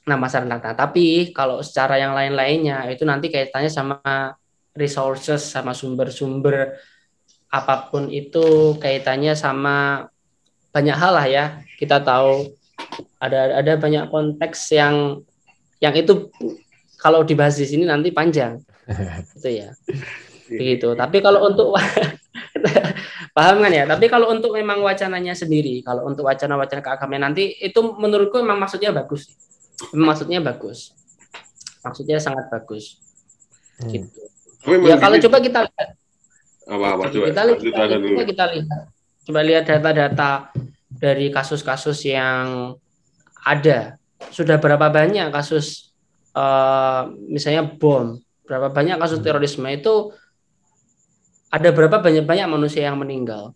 [0.07, 0.73] nama masyarakat.
[0.77, 3.99] Tapi kalau secara yang lain-lainnya itu nanti kaitannya sama
[4.77, 6.79] resources, sama sumber-sumber
[7.47, 10.07] apa pun itu kaitannya sama
[10.77, 11.45] banyak hal lah ya.
[11.81, 12.53] Kita tahu
[13.17, 15.25] ada ada banyak konteks yang
[15.81, 16.29] yang itu
[17.01, 18.61] kalau dibahas di sini nanti panjang.
[19.41, 19.73] itu ya.
[20.47, 20.93] Begitu.
[20.93, 21.73] Tapi kalau untuk
[23.35, 23.89] paham kan ya?
[23.89, 28.93] Tapi kalau untuk memang wacananya sendiri, kalau untuk wacana-wacana keagamaan nanti itu menurutku memang maksudnya
[28.93, 29.33] bagus.
[29.93, 30.93] Maksudnya bagus.
[31.81, 33.01] Maksudnya sangat bagus.
[33.81, 33.89] Hmm.
[33.89, 34.07] Gitu.
[34.85, 35.89] Ya kalau coba kita lihat
[36.67, 38.67] apa apa coba kita lihat kita, coba kita lihat
[39.23, 40.31] coba lihat data-data
[40.87, 42.75] dari kasus-kasus yang
[43.43, 43.99] ada.
[44.33, 45.93] Sudah berapa banyak kasus
[46.33, 48.17] uh, misalnya bom
[48.47, 50.15] berapa banyak kasus terorisme itu
[51.51, 53.55] ada berapa banyak-banyak manusia yang meninggal.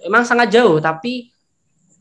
[0.00, 1.30] Emang sangat jauh tapi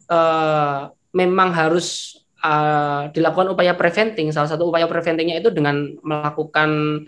[0.09, 4.30] uh, memang harus uh, dilakukan upaya preventing.
[4.34, 7.03] Salah satu upaya preventingnya itu dengan melakukan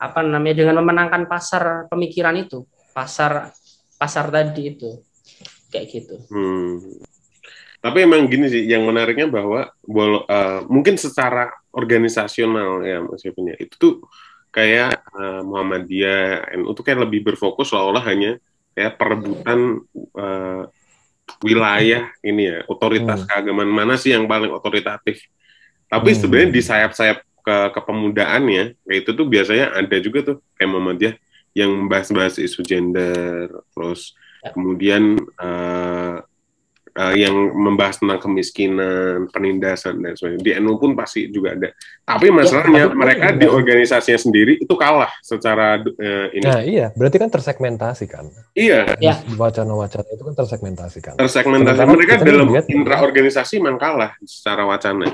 [0.00, 2.64] apa namanya dengan memenangkan pasar pemikiran itu
[2.96, 3.52] pasar
[4.00, 4.96] pasar tadi itu
[5.70, 6.16] kayak gitu.
[6.28, 6.82] Hmm.
[7.80, 13.72] Tapi emang gini sih, yang menariknya bahwa uh, mungkin secara organisasional ya Mas punya itu
[13.80, 13.94] tuh
[14.52, 18.36] kayak uh, Muhammadiyah NU tuh kayak lebih berfokus seolah-olah hanya
[18.76, 19.80] kayak perebutan
[20.18, 20.68] uh,
[21.40, 23.28] wilayah ini ya otoritas hmm.
[23.30, 25.24] keagamaan mana sih yang paling otoritatif.
[25.88, 26.18] Tapi hmm.
[26.20, 31.14] sebenarnya di sayap-sayap ke kepemudaan ya itu tuh biasanya ada juga tuh kayak Muhammadiyah
[31.56, 34.12] yang membahas-bahas isu gender terus.
[34.52, 36.24] Kemudian uh,
[36.96, 40.42] uh, yang membahas tentang kemiskinan penindasan dan sebagainya.
[40.42, 41.68] Di NU pun pasti juga ada.
[42.04, 46.44] Tapi ya, masalahnya ya, mereka di organisasinya sendiri itu kalah secara uh, ini.
[46.44, 46.86] Nah iya.
[46.94, 48.26] Berarti kan tersegmentasi kan?
[48.56, 48.98] Iya.
[48.98, 49.20] Ya.
[49.36, 51.14] wacana-wacana itu kan tersegmentasi kan?
[51.20, 51.76] Tersegmentasi.
[51.78, 55.08] Sementara mereka dalam intra organisasi memang kalah secara wacana.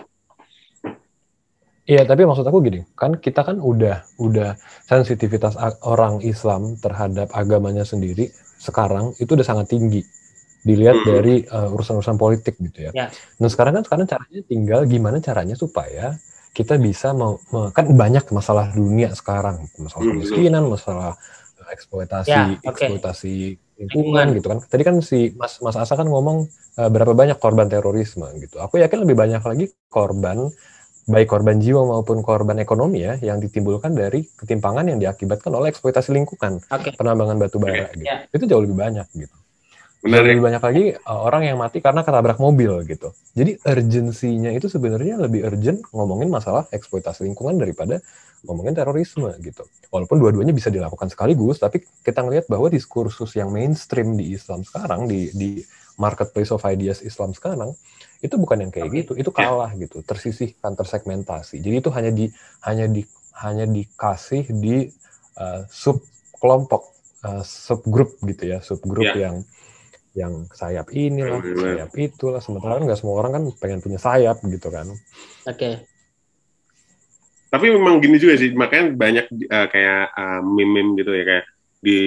[1.86, 4.58] Iya, tapi maksud aku gini, kan kita kan udah udah
[4.90, 5.54] sensitivitas
[5.86, 10.02] orang Islam terhadap agamanya sendiri sekarang itu udah sangat tinggi
[10.66, 11.06] dilihat hmm.
[11.06, 12.92] dari uh, urusan-urusan politik gitu ya.
[12.92, 13.06] ya.
[13.38, 16.18] Nah sekarang kan sekarang caranya tinggal gimana caranya supaya
[16.50, 17.36] kita bisa mau,
[17.70, 20.12] kan banyak masalah dunia sekarang, masalah hmm.
[20.18, 21.12] kemiskinan, masalah
[21.60, 22.88] eh, eksploitasi, ya, okay.
[22.88, 23.34] eksploitasi
[23.76, 24.58] lingkungan gitu kan.
[24.64, 26.48] Tadi kan si Mas Mas Asa kan ngomong
[26.80, 28.56] uh, berapa banyak korban terorisme gitu.
[28.58, 30.48] Aku yakin lebih banyak lagi korban
[31.06, 36.10] baik korban jiwa maupun korban ekonomi ya yang ditimbulkan dari ketimpangan yang diakibatkan oleh eksploitasi
[36.10, 36.90] lingkungan okay.
[36.98, 37.94] penambangan batu bara okay.
[37.94, 38.04] gitu.
[38.10, 38.26] Yeah.
[38.34, 39.36] Itu jauh lebih banyak gitu.
[40.06, 43.10] Benar, lebih banyak lagi uh, orang yang mati karena ketabrak mobil gitu.
[43.34, 47.98] Jadi urgensinya itu sebenarnya lebih urgent ngomongin masalah eksploitasi lingkungan daripada
[48.44, 49.64] ngomongin terorisme gitu.
[49.88, 55.08] Walaupun dua-duanya bisa dilakukan sekaligus, tapi kita ngelihat bahwa diskursus yang mainstream di Islam sekarang
[55.08, 55.50] di di
[55.96, 57.72] marketplace of ideas Islam sekarang
[58.20, 59.48] itu bukan yang kayak gitu itu ya.
[59.48, 62.28] kalah gitu tersisihkan tersegmentasi jadi itu hanya di
[62.64, 63.02] hanya di
[63.36, 64.88] hanya dikasih di
[65.40, 66.00] uh, sub
[66.36, 66.92] kelompok
[67.24, 69.28] uh, subgrup gitu ya subgrup yeah.
[69.28, 69.36] yang
[70.16, 71.60] yang sayap inilah mm -hmm.
[71.60, 75.84] sayap itulah sementara nggak semua orang kan pengen punya sayap gitu kan oke okay.
[77.46, 81.44] Tapi memang gini juga sih makanya banyak uh, kayak uh, meme-meme gitu ya kayak
[81.80, 82.00] di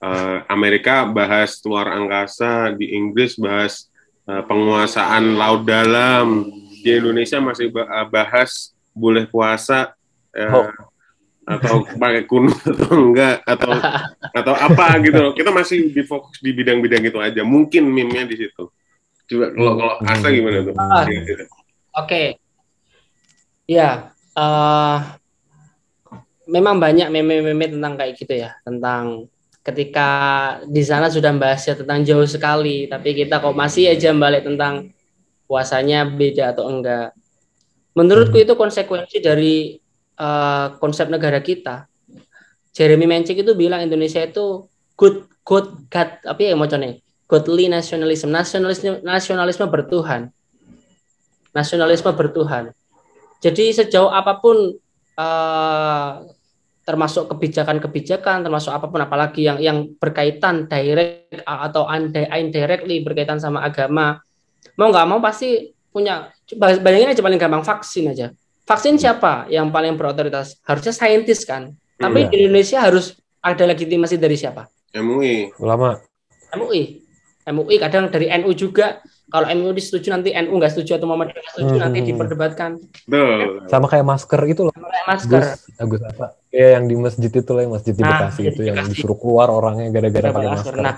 [0.00, 3.92] uh, Amerika bahas luar angkasa di Inggris bahas
[4.22, 6.46] Eh, penguasaan laut dalam
[6.78, 7.74] di Indonesia masih
[8.06, 9.98] bahas boleh puasa
[10.30, 10.70] eh, oh.
[11.42, 13.74] atau pakai kuno atau enggak atau
[14.30, 18.70] atau apa gitu kita masih di fokus di bidang-bidang itu aja mungkin meme-nya di situ
[19.26, 21.02] coba kalau kalau Asa gimana tuh ah.
[21.02, 21.10] oke
[21.98, 22.26] okay.
[23.66, 24.98] ya uh,
[26.48, 29.30] memang banyak meme-meme tentang kayak gitu ya tentang
[29.62, 30.08] ketika
[30.66, 34.90] di sana sudah membahasnya tentang jauh sekali, tapi kita kok masih aja balik tentang
[35.46, 37.14] puasanya beda atau enggak.
[37.94, 38.44] Menurutku hmm.
[38.44, 39.78] itu konsekuensi dari
[40.18, 41.86] uh, konsep negara kita.
[42.74, 44.66] Jeremy Mencik itu bilang Indonesia itu
[44.98, 46.66] good good God apa ya mau
[47.28, 50.28] godly nationalism nasionalisme nasionalisme bertuhan
[51.56, 52.72] nasionalisme bertuhan
[53.42, 54.78] jadi sejauh apa pun
[55.18, 56.10] uh,
[56.86, 61.86] termasuk kebijakan-kebijakan, termasuk apa pun apalagi yang yang berkaitan direct atau
[62.38, 64.22] indirectly berkaitan sama agama,
[64.78, 66.30] mau nggak mau pasti punya.
[66.54, 68.30] Bayangin aja paling gampang vaksin aja.
[68.62, 70.62] Vaksin siapa yang paling berotoritas?
[70.62, 71.74] Harusnya saintis kan.
[71.98, 72.30] Tapi iya.
[72.30, 74.70] di Indonesia harus ada legitimasi dari siapa?
[74.94, 75.50] MUI.
[75.58, 75.98] Ulama.
[76.54, 77.02] MUI.
[77.50, 79.02] MUI kadang dari NU juga.
[79.24, 81.82] Kalau MUI setuju nanti NU nggak setuju atau Muhammadiyah nggak setuju Hmm.
[81.82, 82.70] nanti diperdebatkan.
[83.04, 83.64] Betul.
[83.66, 84.72] Sama kayak masker itu loh.
[84.72, 85.30] Pakai masker.
[85.32, 86.26] Gus, Agus apa?
[86.48, 88.90] Ya yang di masjid itu lah, yang masjid di Nah, Bekasi itu yang Bekasi.
[88.92, 90.74] disuruh keluar orangnya gara-gara Pakai masker.
[90.74, 90.74] masker.
[90.82, 90.96] Nah,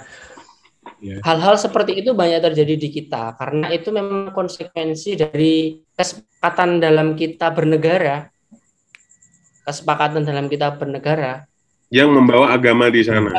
[1.21, 5.55] hal-hal seperti itu banyak terjadi di kita karena itu memang konsekuensi dari
[5.91, 8.27] kesepakatan dalam kita bernegara.
[9.63, 11.49] Kesepakatan dalam kita bernegara
[11.89, 13.31] Yang membawa agama di sana.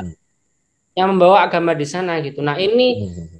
[0.94, 2.40] Yang membawa agama di sana gitu.
[2.40, 3.35] Nah, ini Hmm.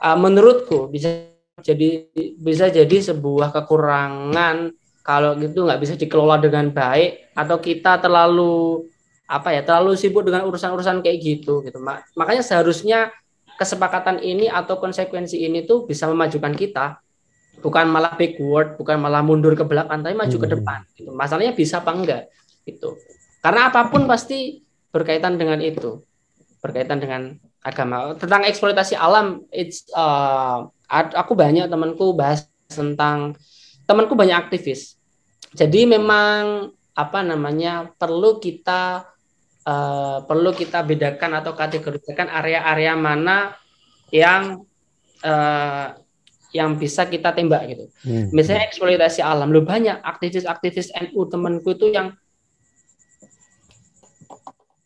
[0.00, 1.30] Uh, menurutku bisa
[1.62, 4.74] jadi bisa jadi sebuah kekurangan
[5.04, 8.88] kalau gitu nggak bisa dikelola dengan baik atau kita terlalu
[9.24, 13.12] apa ya terlalu sibuk dengan urusan-urusan kayak gitu gitu Ma- makanya seharusnya
[13.54, 16.98] kesepakatan ini atau konsekuensi ini tuh bisa memajukan kita
[17.62, 20.54] bukan malah backward bukan malah mundur ke belakang tapi maju ke Hmm.
[20.58, 21.10] depan gitu.
[21.14, 22.22] masalahnya bisa apa enggak
[22.66, 22.98] gitu
[23.40, 24.58] karena apa pun pasti
[24.90, 26.02] berkaitan dengan itu
[26.58, 28.12] berkaitan dengan agama.
[28.20, 33.34] Tentang eksploitasi alam it's uh, aku banyak temanku bahas tentang
[33.88, 35.00] temanku banyak aktivis.
[35.56, 39.08] Jadi memang apa namanya perlu kita
[39.64, 43.56] uh, perlu kita bedakan atau kategorikan area-area mana
[44.12, 44.62] yang
[45.24, 45.96] uh,
[46.54, 47.84] yang bisa kita tembak gitu.
[48.06, 48.30] Hmm.
[48.30, 49.50] misalnya eksploitasi alam.
[49.50, 52.14] Lo banyak aktivis-aktivis NU temanku itu yang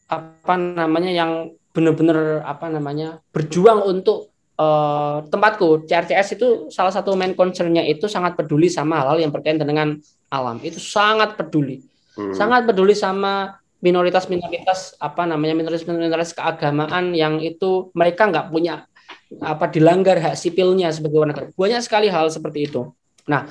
[0.09, 7.33] apa namanya yang benar-benar apa namanya berjuang untuk eh, tempatku CRCS itu salah satu main
[7.37, 9.99] concernnya itu sangat peduli sama hal-hal yang berkaitan dengan
[10.29, 11.85] alam itu sangat peduli
[12.19, 12.35] Hmm.
[12.35, 18.91] sangat peduli sama minoritas-minoritas apa namanya minoritas-minoritas keagamaan yang itu mereka nggak punya
[19.39, 21.55] apa dilanggar hak sipilnya sebagai warga negara.
[21.55, 22.91] Banyak sekali hal seperti itu.
[23.31, 23.47] Nah,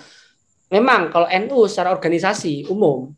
[0.68, 3.14] memang kalau NU secara organisasi umum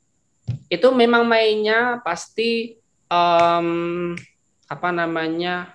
[0.70, 2.78] itu memang mainnya pasti
[3.10, 3.68] em,
[4.70, 5.74] apa namanya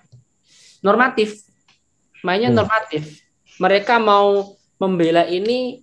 [0.80, 1.42] normatif,
[2.22, 2.62] mainnya Hmm.
[2.62, 3.20] normatif.
[3.58, 5.82] Mereka mau membela ini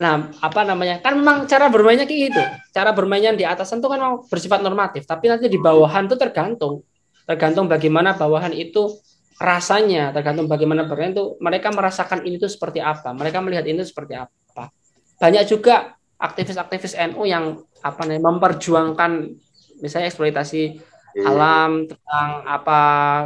[0.00, 0.96] Nah, apa namanya?
[1.04, 2.42] Kan memang cara bermainnya kayak gitu.
[2.72, 6.80] Cara bermainnya di atasan itu kan memang bersifat normatif, tapi nanti di bawahan itu tergantung.
[7.28, 8.96] Tergantung bagaimana bawahan itu
[9.36, 14.16] rasanya, tergantung bagaimana bawahan itu mereka merasakan ini tuh seperti apa, mereka melihat ini seperti
[14.16, 14.72] apa.
[15.20, 19.36] Banyak juga aktivis-aktivis NU yang apa namanya memperjuangkan
[19.84, 20.80] misalnya eksploitasi.
[21.16, 22.80] Alam tentang apa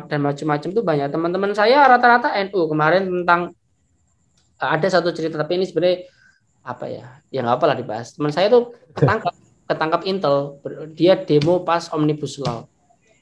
[0.09, 1.09] dan macam-macam itu banyak.
[1.13, 3.53] Teman-teman saya rata-rata NU kemarin tentang
[4.59, 6.09] ada satu cerita tapi ini sebenarnya
[6.65, 7.05] apa ya?
[7.29, 8.17] Ya nggak apa lah dibahas.
[8.17, 9.35] Teman saya tuh ketangkap
[9.69, 10.37] ketangkap Intel.
[10.97, 12.69] Dia demo pas omnibus law.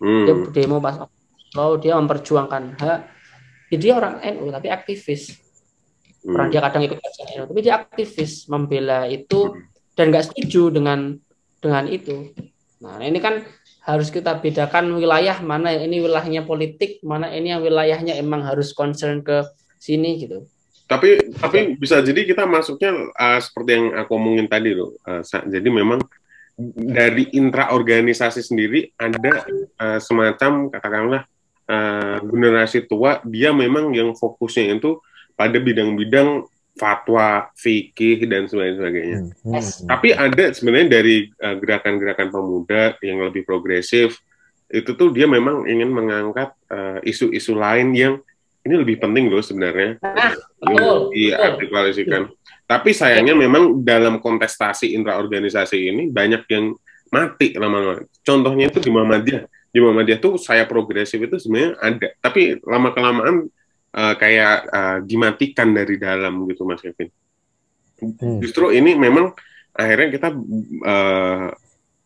[0.03, 0.51] Dia Hmm.
[0.55, 2.63] demo pas omnibus law dia memperjuangkan.
[2.79, 2.99] Hak
[3.73, 5.39] ya dia orang NU tapi aktivis.
[6.23, 6.53] Orang Hmm.
[6.55, 9.59] dia kadang ikut NU tapi dia aktivis membela itu
[9.99, 11.19] dan nggak setuju dengan
[11.59, 12.31] dengan itu.
[12.83, 13.43] Nah ini kan
[13.83, 18.71] harus kita bedakan wilayah mana yang ini wilayahnya politik mana ini yang wilayahnya emang harus
[18.71, 19.43] concern ke
[19.83, 20.47] sini gitu
[20.87, 24.93] Tapi tapi bisa jadi kita masuknya uh, seperti yang aku omongin tadi loh.
[25.09, 26.05] Uh, jadi memang
[26.77, 29.49] dari intra organisasi sendiri ada
[29.81, 31.23] uh, semacam katakanlah
[31.65, 35.01] uh, generasi tua dia memang yang fokusnya itu
[35.33, 39.33] pada bidang-bidang fatwa, fikih dan sebagainya.
[39.45, 39.55] Hmm.
[39.55, 39.85] Yes.
[39.85, 44.17] Tapi ada sebenarnya dari uh, gerakan-gerakan pemuda yang lebih progresif
[44.73, 48.15] itu tuh dia memang ingin mengangkat uh, isu-isu lain yang
[48.63, 50.33] ini lebih penting loh sebenarnya Nah,
[50.65, 52.33] betul, diartikulasikan.
[52.65, 56.73] Tapi sayangnya memang dalam kontestasi intraorganisasi ini banyak yang
[57.13, 58.09] mati lama-lama.
[58.25, 59.45] Contohnya itu di Muhammadiyah.
[59.69, 63.53] Di Muhammadiyah tuh saya progresif itu sebenarnya ada, tapi lama kelamaan
[63.93, 67.09] uh, kayak uh, dimatikan dari dalam gitu Mas Kevin.
[68.03, 68.41] Hmm.
[68.43, 69.31] Justru ini memang
[69.73, 70.29] akhirnya kita
[70.85, 71.49] uh,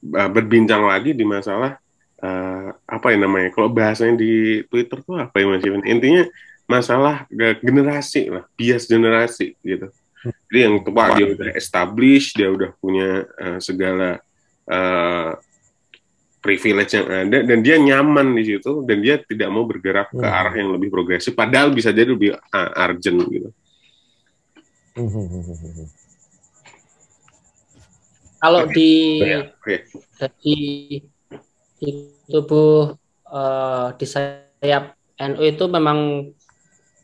[0.06, 1.80] berbincang lagi di masalah
[2.20, 3.48] uh, apa ya namanya?
[3.54, 5.82] Kalau bahasanya di Twitter tuh apa ya Mas Kevin?
[5.88, 6.28] Intinya
[6.66, 9.88] masalah ge- generasi lah, bias generasi gitu.
[10.50, 14.18] Jadi yang tua dia udah establish, dia udah punya uh, segala
[14.66, 15.38] uh,
[16.46, 20.38] privilege yang ada dan dia nyaman di situ dan dia tidak mau bergerak ke Hmm.
[20.38, 23.50] arah yang lebih progresif padahal bisa jadi lebih uh, urgent gitu.
[24.94, 25.90] Hmm,
[28.38, 29.18] kalau di
[30.38, 30.56] di
[31.76, 31.88] di
[32.30, 32.94] tubuh
[33.28, 36.30] eh, di sayap NU itu memang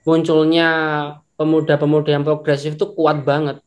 [0.06, 0.68] munculnya
[1.36, 3.58] pemuda-pemuda yang progresif itu kuat banget,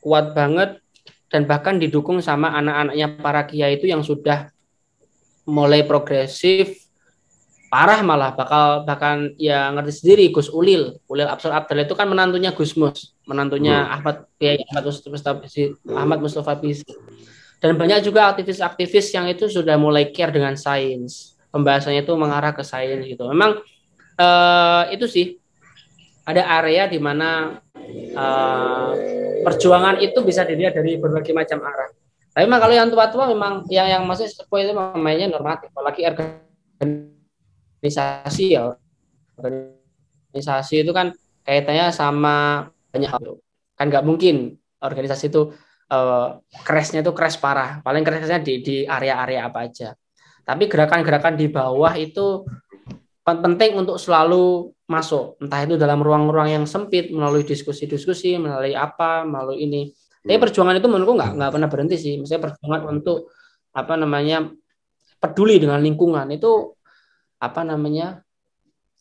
[0.00, 0.80] kuat banget
[1.28, 4.53] dan bahkan didukung sama anak-anaknya para kiai itu yang sudah
[5.44, 6.84] mulai progresif
[7.74, 8.30] parah malah.
[8.38, 10.94] Bakal bahkan ya ngerti sendiri Gus Ulil.
[11.10, 13.18] Ulil Absal Abdal itu kan menantunya Gus Mus.
[13.26, 15.42] Menantunya Ahmad Kiai Ahmad Mustafa
[15.90, 16.86] Ahmad Mustafa Bisi.
[17.58, 21.34] Dan banyak juga aktivis-aktivis yang itu sudah mulai care dengan sains.
[21.50, 23.26] Pembahasannya itu mengarah ke sains gitu.
[23.26, 23.58] Memang
[24.22, 25.26] uh, itu sih.
[26.24, 27.60] Ada area di mana
[28.16, 28.90] uh,
[29.44, 31.92] perjuangan itu bisa dilihat dari berbagai macam arah.
[32.34, 38.58] Tapi memang kalau yang tua-tua memang yang yang masih sepuh itu mainnya normatif, apalagi organisasi
[38.58, 38.74] ya.
[39.38, 41.14] Organisasi itu kan
[41.46, 43.38] kaitannya sama banyak hal.
[43.78, 45.54] Kan nggak mungkin organisasi itu
[45.94, 47.78] uh, crashnya itu crash parah.
[47.86, 49.94] Paling crashnya di di area-area apa aja.
[50.42, 52.42] Tapi gerakan-gerakan di bawah itu
[53.24, 55.40] penting untuk selalu masuk.
[55.40, 59.82] Entah itu dalam ruang-ruang yang sempit, melalui diskusi-diskusi, melalui apa, melalui ini.
[60.24, 60.44] Tapi hmm.
[60.48, 62.16] perjuangan itu menurutku nggak nggak pernah berhenti sih.
[62.16, 63.28] Misalnya perjuangan untuk
[63.76, 64.48] apa namanya
[65.20, 66.72] peduli dengan lingkungan itu
[67.36, 68.24] apa namanya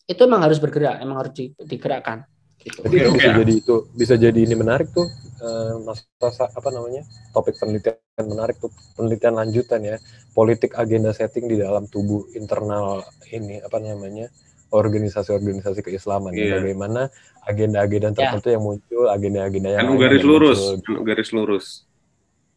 [0.04, 1.32] itu emang harus bergerak, emang harus
[1.64, 2.28] digerakkan.
[2.60, 2.80] Gitu.
[2.84, 3.40] Jadi okay, bisa okay.
[3.40, 5.08] jadi itu bisa jadi ini menarik tuh
[5.44, 7.04] uh, masa apa namanya
[7.36, 9.98] topik penelitian menarik tuh penelitian lanjutan ya
[10.32, 13.04] politik agenda setting di dalam tubuh internal
[13.36, 14.32] ini apa namanya
[14.74, 16.58] organisasi-organisasi keislaman yeah.
[16.58, 17.14] bagaimana
[17.46, 18.56] agenda-agenda tertentu yeah.
[18.58, 20.98] yang muncul agenda-agenda yang anu garis lurus muncul.
[21.06, 21.66] garis lurus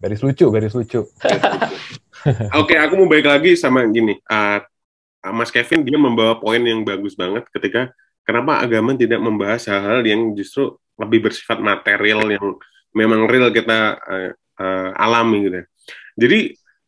[0.00, 4.64] garis lucu garis lucu oke okay, aku mau balik lagi sama gini uh,
[5.30, 7.92] Mas Kevin dia membawa poin yang bagus banget ketika
[8.24, 12.56] kenapa agama tidak membahas hal-hal yang justru lebih bersifat material yang
[12.96, 15.56] memang real kita uh, uh, alami gitu.
[15.60, 15.66] Ya.
[16.16, 16.40] Jadi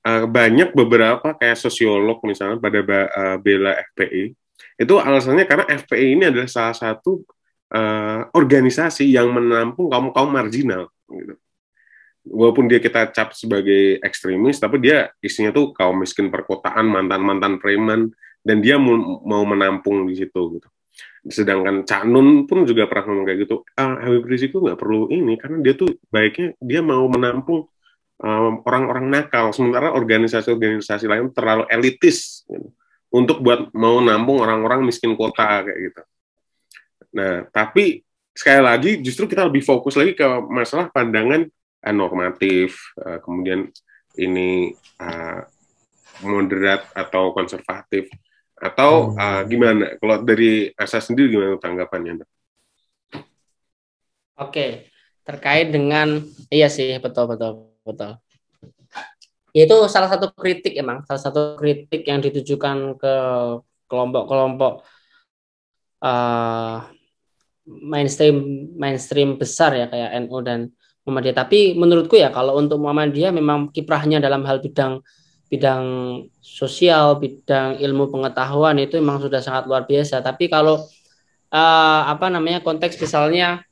[0.08, 4.32] uh, banyak beberapa kayak sosiolog misalnya pada uh, bela FPI
[4.78, 7.26] itu alasannya karena FPI ini adalah salah satu
[7.74, 11.34] uh, organisasi yang menampung kaum kaum marginal gitu.
[12.28, 17.56] Walaupun dia kita cap sebagai ekstremis, tapi dia isinya tuh kaum miskin perkotaan, mantan mantan
[17.56, 18.12] preman,
[18.44, 20.68] dan dia mau menampung di situ gitu
[21.28, 25.10] sedangkan Cak Nun pun juga pernah ngomong kayak gitu ah, Habib Rizik itu nggak perlu
[25.12, 27.68] ini karena dia tuh baiknya dia mau menampung
[28.18, 32.74] orang orang-orang nakal sementara organisasi-organisasi lain terlalu elitis gitu,
[33.08, 36.02] untuk buat mau nampung orang-orang miskin kota kayak gitu
[37.08, 38.04] nah tapi
[38.36, 41.48] sekali lagi justru kita lebih fokus lagi ke masalah pandangan
[41.82, 43.72] uh, normatif uh, kemudian
[44.18, 45.40] ini uh,
[46.26, 48.10] moderat atau konservatif
[48.58, 49.18] atau hmm.
[49.18, 49.84] uh, gimana?
[49.98, 52.26] Kalau dari Asa sendiri gimana tanggapannya?
[54.38, 54.90] Oke,
[55.26, 58.18] terkait dengan iya sih betul betul betul.
[59.52, 63.14] Itu salah satu kritik emang, salah satu kritik yang ditujukan ke
[63.88, 64.84] kelompok-kelompok
[66.04, 66.84] uh,
[67.68, 70.72] mainstream mainstream besar ya kayak NU dan
[71.04, 71.36] Muhammadiyah.
[71.36, 75.00] Tapi menurutku ya kalau untuk Muhammadiyah memang kiprahnya dalam hal bidang
[75.48, 75.84] bidang
[76.44, 80.20] sosial, bidang ilmu pengetahuan itu memang sudah sangat luar biasa.
[80.20, 80.84] Tapi kalau
[81.48, 83.64] uh, apa namanya konteks misalnya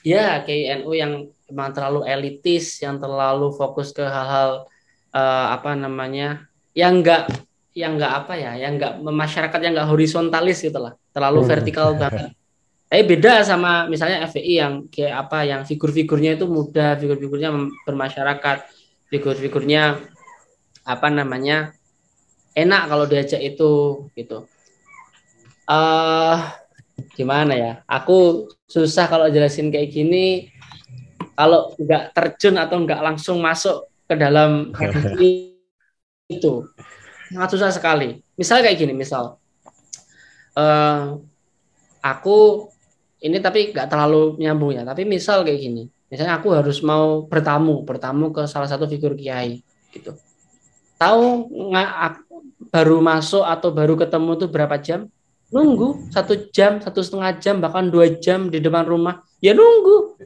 [0.00, 4.64] ya KNU yang memang terlalu elitis, yang terlalu fokus ke hal-hal
[5.12, 7.28] uh, apa namanya yang enggak
[7.72, 11.48] yang enggak apa ya, yang enggak masyarakat yang enggak horizontalis gitu lah, terlalu hmm.
[11.48, 12.32] vertikal banget.
[12.92, 17.48] Tapi beda sama misalnya FPI yang kayak apa yang figur-figurnya itu muda, figur-figurnya
[17.88, 18.68] bermasyarakat,
[19.08, 19.96] figur-figurnya
[20.82, 21.72] apa namanya
[22.52, 24.44] enak kalau diajak itu gitu
[25.70, 26.36] uh,
[27.14, 30.50] gimana ya aku susah kalau jelasin kayak gini
[31.32, 34.70] kalau nggak terjun atau nggak langsung masuk ke dalam
[36.32, 36.52] itu.
[37.32, 38.20] Sangat susah sekali.
[38.36, 39.42] Misal kayak gini misal
[40.56, 41.16] uh,
[42.02, 42.68] aku
[43.22, 45.84] ini tapi nggak terlalu nyambung ya tapi misal kayak gini.
[46.12, 50.12] Misalnya aku harus mau bertamu bertamu ke salah satu figur kiai gitu.
[51.00, 51.90] Tahu nggak
[52.68, 55.08] baru masuk atau baru ketemu tuh berapa jam?
[55.52, 56.12] Nunggu.
[56.12, 59.24] Satu jam satu setengah jam bahkan dua jam di depan rumah.
[59.40, 60.20] Ya nunggu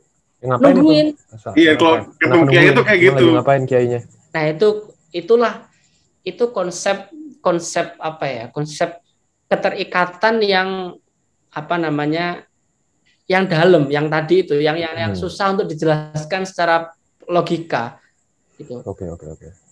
[0.46, 1.08] ngapain nungguin.
[1.12, 1.48] Itu?
[1.58, 3.24] iya kalau ketemu kiai itu kayak gitu?
[3.34, 4.00] ngapain kiainya?
[4.32, 4.68] Nah itu
[5.10, 5.54] itulah
[6.22, 7.10] itu konsep
[7.42, 8.44] konsep apa ya?
[8.54, 9.02] Konsep
[9.50, 10.98] keterikatan yang
[11.50, 12.46] apa namanya
[13.26, 15.02] yang dalam yang tadi itu yang yang, hmm.
[15.02, 16.94] yang susah untuk dijelaskan secara
[17.26, 17.98] logika
[18.54, 18.80] gitu.
[18.86, 19.42] Oke okay, oke okay, oke.
[19.42, 19.66] Okay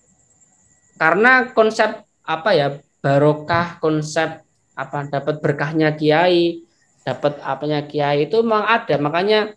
[0.98, 2.68] karena konsep apa ya
[3.04, 4.40] barokah konsep
[4.74, 6.64] apa dapat berkahnya kiai
[7.04, 8.96] dapat apanya kiai itu memang ada.
[8.96, 9.52] Makanya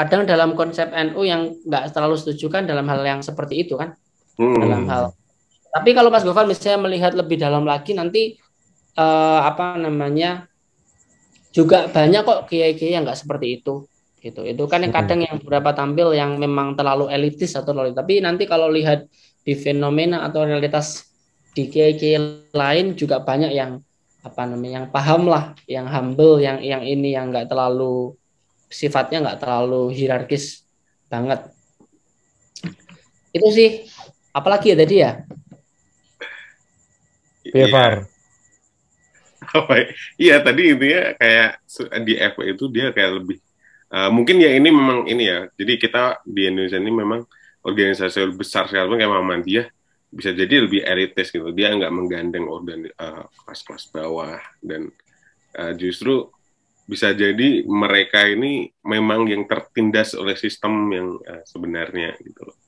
[0.00, 3.92] kadang dalam konsep NU yang nggak terlalu setuju kan dalam hal yang seperti itu kan?
[4.40, 4.56] Hmm.
[4.56, 5.04] dalam hal.
[5.68, 8.40] Tapi kalau Mas Gofar misalnya melihat lebih dalam lagi nanti
[8.96, 10.48] eh, apa namanya
[11.52, 13.84] juga banyak kok kiai-kiai yang nggak seperti itu
[14.24, 14.40] gitu.
[14.48, 18.48] Itu kan yang kadang yang beberapa tampil yang memang terlalu elitis atau terlalu tapi nanti
[18.48, 19.04] kalau lihat
[19.44, 21.04] di fenomena atau realitas
[21.52, 23.82] di kiai-kiai lain juga banyak yang
[24.20, 28.19] apa namanya yang paham lah yang humble yang yang ini yang nggak terlalu
[28.70, 30.64] sifatnya nggak terlalu hierarkis
[31.10, 31.50] banget
[33.34, 33.70] itu sih
[34.30, 35.12] apalagi ya tadi ya
[37.40, 37.66] Iya,
[39.50, 39.86] apa ya?
[40.20, 43.38] Iya tadi intinya kayak su- di FW itu dia kayak lebih
[43.90, 45.48] uh, mungkin ya ini memang ini ya.
[45.56, 47.20] Jadi kita di Indonesia ini memang
[47.64, 49.66] organisasi besar sekalipun kayak Muhammadiyah
[50.10, 51.50] bisa jadi lebih elitis gitu.
[51.50, 54.92] Dia nggak menggandeng organ uh, kelas-kelas bawah dan
[55.58, 56.28] uh, justru
[56.90, 62.58] bisa jadi mereka ini memang yang tertindas oleh sistem yang uh, sebenarnya gitu loh.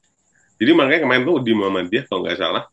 [0.62, 2.64] Jadi makanya kemarin tuh di Muhammadiyah kalau nggak salah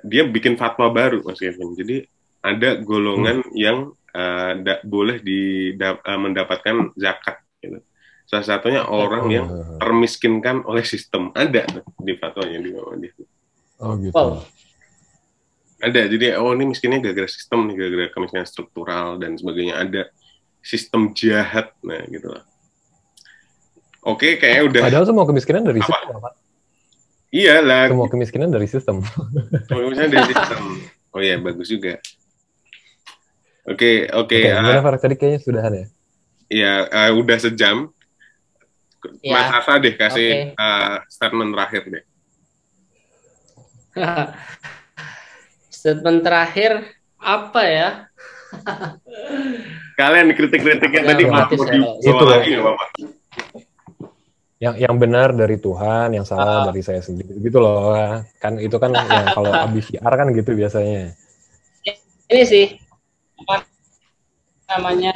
[0.00, 1.76] dia bikin fatwa baru Mas Kevin.
[1.76, 2.08] Jadi
[2.40, 7.84] ada golongan yang uh, da- boleh di da- uh, mendapatkan zakat gitu.
[8.24, 9.46] Salah satunya orang yang
[9.78, 11.28] termiskinkan oleh sistem.
[11.36, 11.68] Ada
[12.00, 13.28] di fatwanya di Muhammadiyah.
[13.84, 14.16] Oh gitu.
[14.16, 14.48] Wow.
[15.84, 16.08] Ada.
[16.08, 19.76] Jadi oh ini miskinnya gara-gara sistem nih, gara-gara kemiskinan struktural dan sebagainya.
[19.76, 20.02] Ada
[20.66, 22.42] sistem jahat nah gitu lah.
[24.06, 25.90] Oke, kayaknya udah Padahal semua kemiskinan dari Apa?
[25.90, 26.34] sistem, Pak.
[27.34, 27.86] iya lah.
[27.90, 28.96] Semua kemiskinan dari sistem.
[29.70, 30.62] Misalnya dari sistem.
[31.10, 31.98] Oh iya, bagus juga.
[33.66, 34.30] Oke, oke.
[34.30, 35.02] Oke, ah, gimana Fark?
[35.02, 35.86] Tadi kayaknya sudahan ya?
[36.46, 37.90] Iya, eh, udah sejam.
[39.22, 40.54] Ya, Mas Asa deh kasih oke.
[40.54, 42.04] eh, statement terakhir deh.
[45.76, 47.88] Statement terakhir apa ya?
[49.96, 52.28] Kalian kritik-kritiknya Ya, tadi otomatis mau ya, di kalau- Itu loh.
[52.28, 52.52] lagi.
[54.56, 56.64] Yang yang benar dari Tuhan, yang salah Ah.
[56.68, 57.32] dari saya sendiri.
[57.36, 57.92] Gitu loh.
[58.36, 61.12] Kan itu kan yang kalau abis siar kan gitu biasanya.
[62.26, 62.66] Ini sih
[63.38, 63.62] apa
[64.68, 65.12] namanya?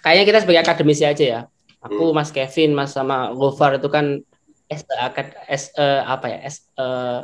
[0.00, 1.40] Kayaknya kita sebagai akademisi aja ya.
[1.80, 4.20] Aku, Mas Kevin, Mas sama Gofar itu kan
[4.66, 6.38] S akad S eh, apa ya?
[6.42, 7.20] S eh,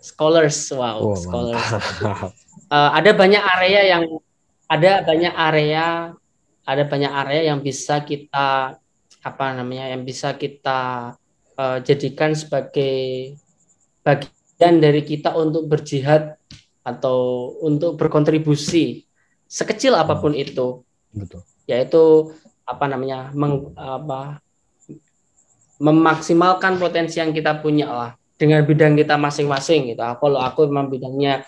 [0.00, 1.64] scholars, wow, Wah, scholars.
[2.70, 4.02] Eh, ada banyak area yang
[4.70, 6.14] ada banyak area
[6.62, 8.78] ada banyak area yang bisa kita
[9.20, 11.12] apa namanya yang bisa kita
[11.58, 13.34] eh, jadikan sebagai
[14.06, 16.38] bagian dari kita untuk berjihad
[16.86, 19.04] atau untuk berkontribusi
[19.50, 21.42] sekecil apa pun itu Betul.
[21.66, 24.38] yaitu apa namanya meng- apa
[25.80, 30.00] memaksimalkan potensi yang kita punya lah dengan bidang kita masing-masing gitu.
[30.00, 31.44] Kalau aku memang bidangnya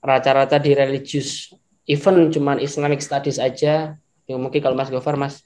[0.00, 1.52] rata-rata di religious
[1.90, 3.98] even cuman Islamic studies aja.
[4.30, 5.42] Ya, mungkin kalau Mas Gofar, Mas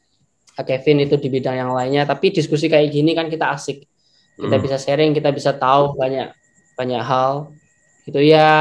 [0.61, 2.05] Kevin itu di bidang yang lainnya.
[2.05, 3.89] Tapi diskusi kayak gini kan kita asik.
[4.37, 4.63] Kita Hmm.
[4.63, 6.29] bisa sharing, kita bisa tahu banyak
[6.77, 7.49] banyak hal.
[8.05, 8.53] Gitu ya.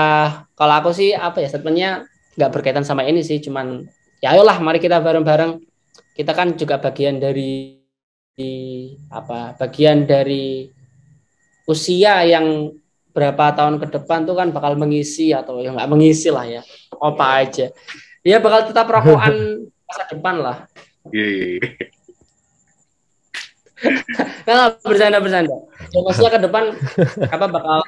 [0.55, 2.07] Kalau aku sih apa ya statementnya
[2.39, 3.83] nggak berkaitan sama ini sih, cuman
[4.23, 5.59] ya ayolah mari kita bareng-bareng.
[6.15, 7.83] Kita kan juga bagian dari
[8.33, 8.53] di
[9.13, 10.65] apa bagian dari
[11.69, 12.73] usia yang
[13.13, 16.65] berapa tahun ke depan tuh kan bakal mengisi atau yang nggak mengisi lah ya
[17.03, 17.65] apa aja
[18.23, 19.35] dia bakal tetap rokokan
[19.87, 20.57] masa depan lah
[21.11, 21.69] Iya, iya, iya.
[24.47, 25.55] nah, bercanda bercanda
[25.91, 26.63] ya, maksudnya ke depan
[27.35, 27.79] apa bakal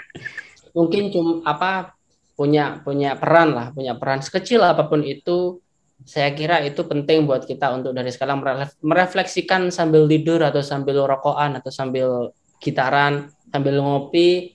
[0.76, 1.96] mungkin cuma apa
[2.36, 5.64] punya punya peran lah punya peran sekecil apa pun itu
[6.04, 11.00] saya kira itu penting buat kita untuk dari sekarang meref- merefleksikan sambil tidur atau sambil
[11.08, 14.52] rokokan atau sambil gitaran sambil ngopi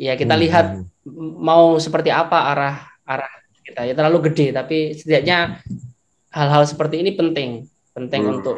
[0.00, 0.42] ya kita Hmm.
[0.48, 0.66] lihat
[1.40, 3.30] mau seperti apa arah arah
[3.60, 5.60] kita ya terlalu gede tapi setidaknya
[6.30, 8.32] hal-hal seperti ini penting penting Hmm.
[8.38, 8.56] untuk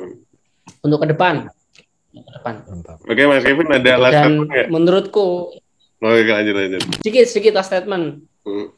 [0.82, 1.46] untuk ke depan
[2.12, 2.54] ke depan.
[3.08, 5.56] Oke, Mas Kevin ada last dan statement menurutku
[5.96, 6.82] Oke, lanjut, lanjut.
[7.00, 8.68] sedikit sedikit last statement Hmm.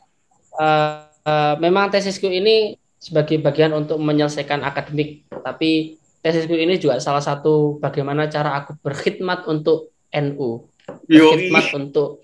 [0.55, 0.93] Eh,
[1.25, 7.77] eh, memang tesisku ini sebagai bagian untuk menyelesaikan akademik tapi tesisku ini juga salah satu
[7.77, 10.69] bagaimana cara aku berkhidmat untuk NU
[11.05, 11.17] Yoi.
[11.51, 12.23] berkhidmat untuk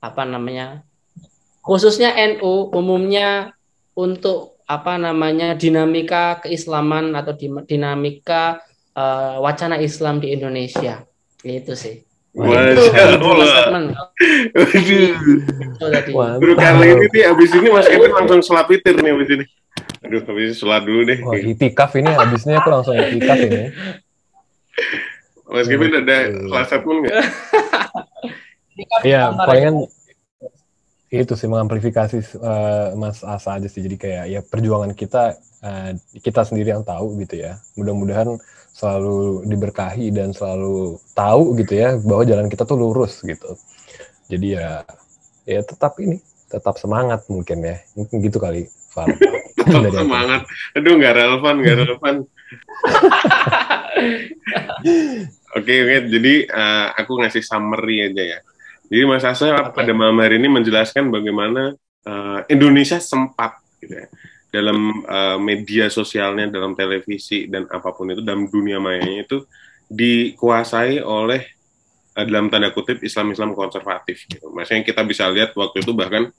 [0.00, 0.84] apa namanya
[1.64, 3.56] khususnya NU umumnya
[3.96, 8.60] untuk apa namanya dinamika keislaman atau di- dinamika
[8.94, 11.06] eh, wacana Islam di Indonesia
[11.46, 12.02] itu sih
[12.36, 13.96] itu statement
[16.12, 16.40] Waduh.
[16.40, 19.44] Baru kali ini nih, abis ini Mas Kevin langsung sholat witir nih abis ini.
[20.04, 21.18] Aduh, abis ini sholat dulu deh.
[21.24, 23.72] Wah, itikaf ini habisnya aku langsung itikaf ini.
[25.48, 27.14] Mas Kevin ada last statement nggak?
[29.02, 29.88] Iya, palingan
[31.06, 33.80] itu sih mengamplifikasi eh, Mas Asa aja sih.
[33.80, 35.90] Jadi kayak ya perjuangan kita eh,
[36.20, 37.56] kita sendiri yang tahu gitu ya.
[37.78, 38.36] Mudah-mudahan
[38.76, 43.56] selalu diberkahi dan selalu tahu gitu ya bahwa jalan kita tuh lurus gitu.
[44.28, 44.84] Jadi ya
[45.46, 46.20] ya tetap ini,
[46.50, 47.76] tetap semangat mungkin ya.
[47.96, 49.08] Mungkin gitu kali, Far.
[49.56, 50.04] Tetap Dari aku.
[50.04, 50.42] semangat.
[50.76, 52.14] Aduh, nggak relevan, nggak relevan.
[55.56, 55.96] Oke, oke.
[56.12, 58.38] Jadi eh, aku ngasih summary aja ya.
[58.86, 59.82] Jadi Mas Asa Oke.
[59.82, 61.74] pada malam hari ini menjelaskan bagaimana
[62.06, 64.06] eh, Indonesia sempat gitu ya,
[64.54, 69.42] dalam eh, media sosialnya, dalam televisi dan apa pun itu dalam dunia mayanya itu
[69.90, 71.42] dikuasai oleh
[72.14, 74.26] eh, dalam tanda kutip Islam-Islam konservatif.
[74.26, 74.46] Gitu.
[74.54, 76.30] Maksudnya kita bisa lihat waktu itu bahkan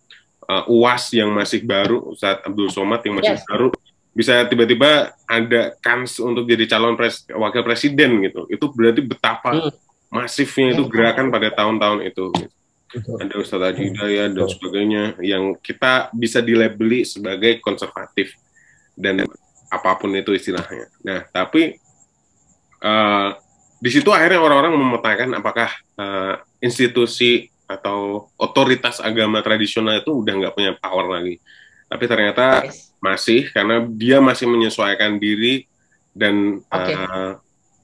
[0.47, 3.45] uh, UAS yang masih baru, Ustadz Abdul Somad yang masih Yes.
[3.45, 3.67] baru,
[4.15, 8.47] bisa tiba-tiba ada kans untuk jadi calon pres wakil presiden gitu.
[8.49, 9.71] Itu berarti betapa Hmm.
[10.07, 12.31] Masifnya itu gerakan pada tahun-tahun itu.
[12.91, 13.09] gitu.
[13.19, 14.53] Ada Ustadz Haji Hidayat dan Betul.
[14.55, 18.31] sebagainya yang kita bisa dilabeli sebagai konservatif
[18.95, 19.27] dan
[19.67, 20.87] apa pun itu istilahnya.
[21.03, 21.75] Nah, tapi
[22.81, 23.29] eh,
[23.77, 25.69] di situ akhirnya orang-orang memetakan apakah
[25.99, 31.43] eh, institusi atau otoritas agama tradisional itu udah nggak punya power lagi.
[31.87, 32.63] Tapi ternyata
[33.03, 35.67] masih karena dia masih menyesuaikan diri
[36.15, 36.91] dan Oke.
[36.91, 37.31] eh, ah,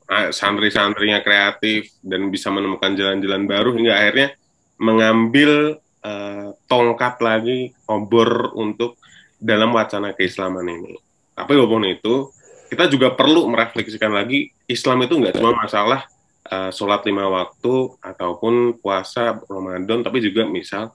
[0.07, 4.29] santri-santrinya kreatif dan bisa menemukan jalan-jalan baru hingga akhirnya
[4.77, 8.99] mengambil eh, tongkat lagi obor untuk
[9.39, 10.93] dalam wacana keislaman ini.
[11.33, 12.29] Tapi walaupun itu
[12.71, 16.05] kita juga perlu merefleksikan lagi Islam itu nggak cuma masalah
[16.47, 20.91] eh, sholat lima waktu ataupun puasa Ramadan, tapi juga misal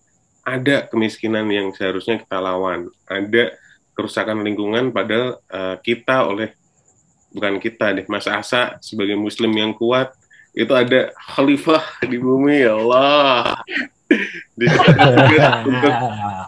[0.49, 3.53] ada kemiskinan yang seharusnya kita lawan, ada
[3.93, 6.55] kerusakan lingkungan padahal eh, kita oleh
[7.33, 10.13] bukan kita deh Mas Asa sebagai muslim yang kuat
[10.57, 13.61] itu ada khalifah di bumi ya Allah
[15.69, 15.95] untuk,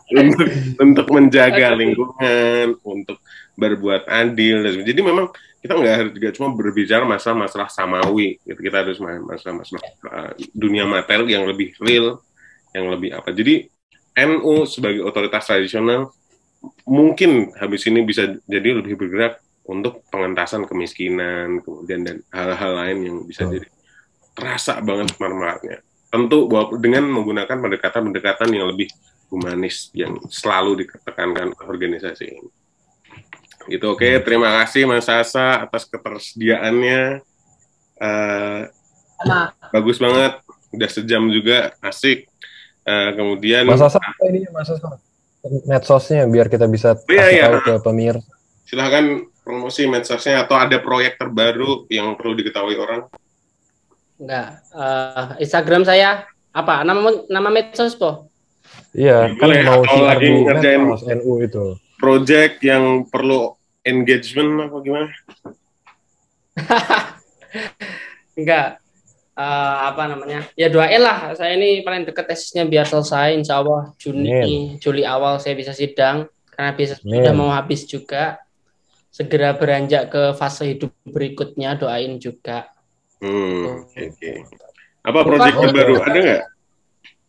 [0.09, 0.48] untuk
[0.81, 3.20] untuk menjaga lingkungan untuk
[3.61, 4.90] berbuat adil dan sebagainya.
[4.97, 5.27] jadi memang
[5.61, 8.61] kita nggak harus juga cuma berbicara masalah-masalah samawi gitu.
[8.65, 12.24] kita harus masalah-masalah uh, dunia material yang lebih real
[12.73, 13.69] yang lebih apa jadi
[14.16, 16.16] NU sebagai otoritas tradisional
[16.89, 23.16] mungkin habis ini bisa jadi lebih bergerak untuk pengentasan kemiskinan kemudian dan hal-hal lain yang
[23.22, 23.70] bisa jadi
[24.34, 25.78] terasa banget manfaatnya
[26.10, 28.90] tentu bahwa dengan menggunakan pendekatan-pendekatan yang lebih
[29.30, 32.51] humanis yang selalu ditekankan oleh organisasi ini.
[33.70, 37.22] Gitu oke, terima kasih Mas Sasa atas ketersediaannya.
[37.94, 38.60] Eh,
[39.22, 39.55] Sama.
[39.70, 40.42] bagus banget,
[40.74, 42.26] udah sejam juga, asik.
[42.82, 44.98] Eh, kemudian Mas Asa apa ini Mas Asa?
[45.62, 47.44] Medsosnya biar kita bisa Iya, kasih iya.
[47.47, 48.32] tahu ke pemirsa.
[48.66, 49.05] silahkan
[49.51, 53.10] promosi medsosnya atau ada proyek terbaru yang perlu diketahui orang.
[54.14, 54.62] Enggak.
[54.70, 56.22] Eh, Instagram saya
[56.55, 56.86] apa?
[56.86, 58.31] Nama nama medsos po?
[58.94, 59.62] Iya, Ya, kan boleh.
[59.66, 60.86] mau Atau lagi di ngerjain-
[61.18, 61.64] NU itu.
[61.98, 65.09] Project yang perlu engagement apa gimana?
[68.39, 68.78] Enggak.
[69.35, 70.40] Eh, apa namanya?
[70.55, 71.32] Ya doain lah.
[71.35, 73.35] Saya ini paling deket tesisnya biar selesai.
[73.35, 78.39] Insya Allah Juni, Juli awal saya bisa sidang karena bisa sudah mau habis juga.
[79.11, 81.74] Segera beranjak ke fase hidup berikutnya.
[81.74, 82.70] Doain juga.
[83.19, 84.01] Hmm, oke.
[84.16, 84.31] oke.
[85.05, 85.61] Apa oh.
[85.66, 85.95] terbaru?
[86.01, 86.43] Ada nggak?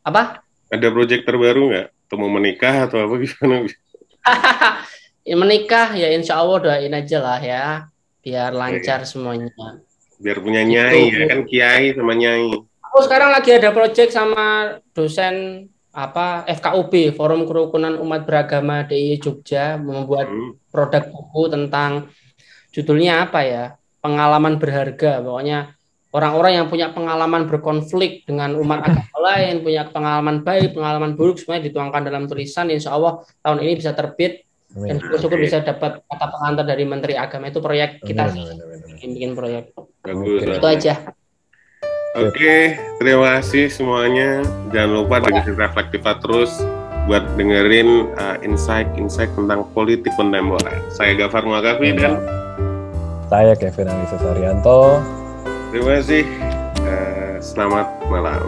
[0.08, 0.24] Apa?
[0.72, 1.88] Ada project terbaru nggak?
[2.08, 3.56] Atau mau menikah atau apa gimana?
[5.42, 7.66] Menikah ya insya Allah doain aja lah ya.
[8.22, 9.50] Biar lancar semuanya.
[10.22, 11.18] Biar punya nyai Itu.
[11.18, 12.52] ya kan kiai sama nyai.
[12.92, 19.76] Aku sekarang lagi ada project sama dosen apa FKUB Forum Kerukunan Umat Beragama DIY Jogja
[19.76, 20.56] membuat Hmm.
[20.72, 22.08] produk buku tentang
[22.72, 23.66] judulnya apa ya?
[24.00, 25.20] Pengalaman berharga.
[25.20, 25.76] Pokoknya
[26.16, 31.68] orang-orang yang punya pengalaman berkonflik dengan umat agama lain punya pengalaman baik pengalaman buruk semuanya
[31.68, 32.72] dituangkan dalam tulisan.
[32.72, 37.52] Insya Allah tahun ini bisa terbit dan syukur-syukur bisa dapat kata pengantar dari Menteri Agama.
[37.52, 39.76] Itu proyek kita Amin, amin, bikin, bikin proyek.
[40.02, 40.40] Bagus.
[40.56, 40.94] Itu aja
[42.12, 44.44] Oke, terima kasih semuanya.
[44.76, 46.52] Jangan lupa dengerin Reflektiva terus
[47.08, 50.76] buat dengerin uh, insight-insight tentang politik kontemporer.
[50.92, 52.20] Saya Gafar Muakafi dan
[53.32, 55.00] Saya Kevin Alisa Saryanto.
[55.72, 56.28] terima kasih.
[56.84, 58.44] Uh, selamat malam.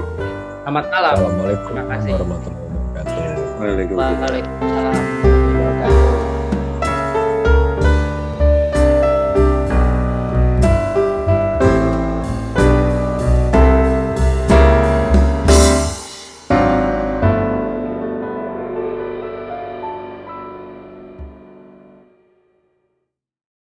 [0.68, 2.12] selamat malam Assalamualaikum Terima kasih.
[2.20, 3.60] warahmatullahi wabarakatuh.
[3.64, 4.16] Waalaikumsalam.
[4.20, 5.33] Waalaikumsalam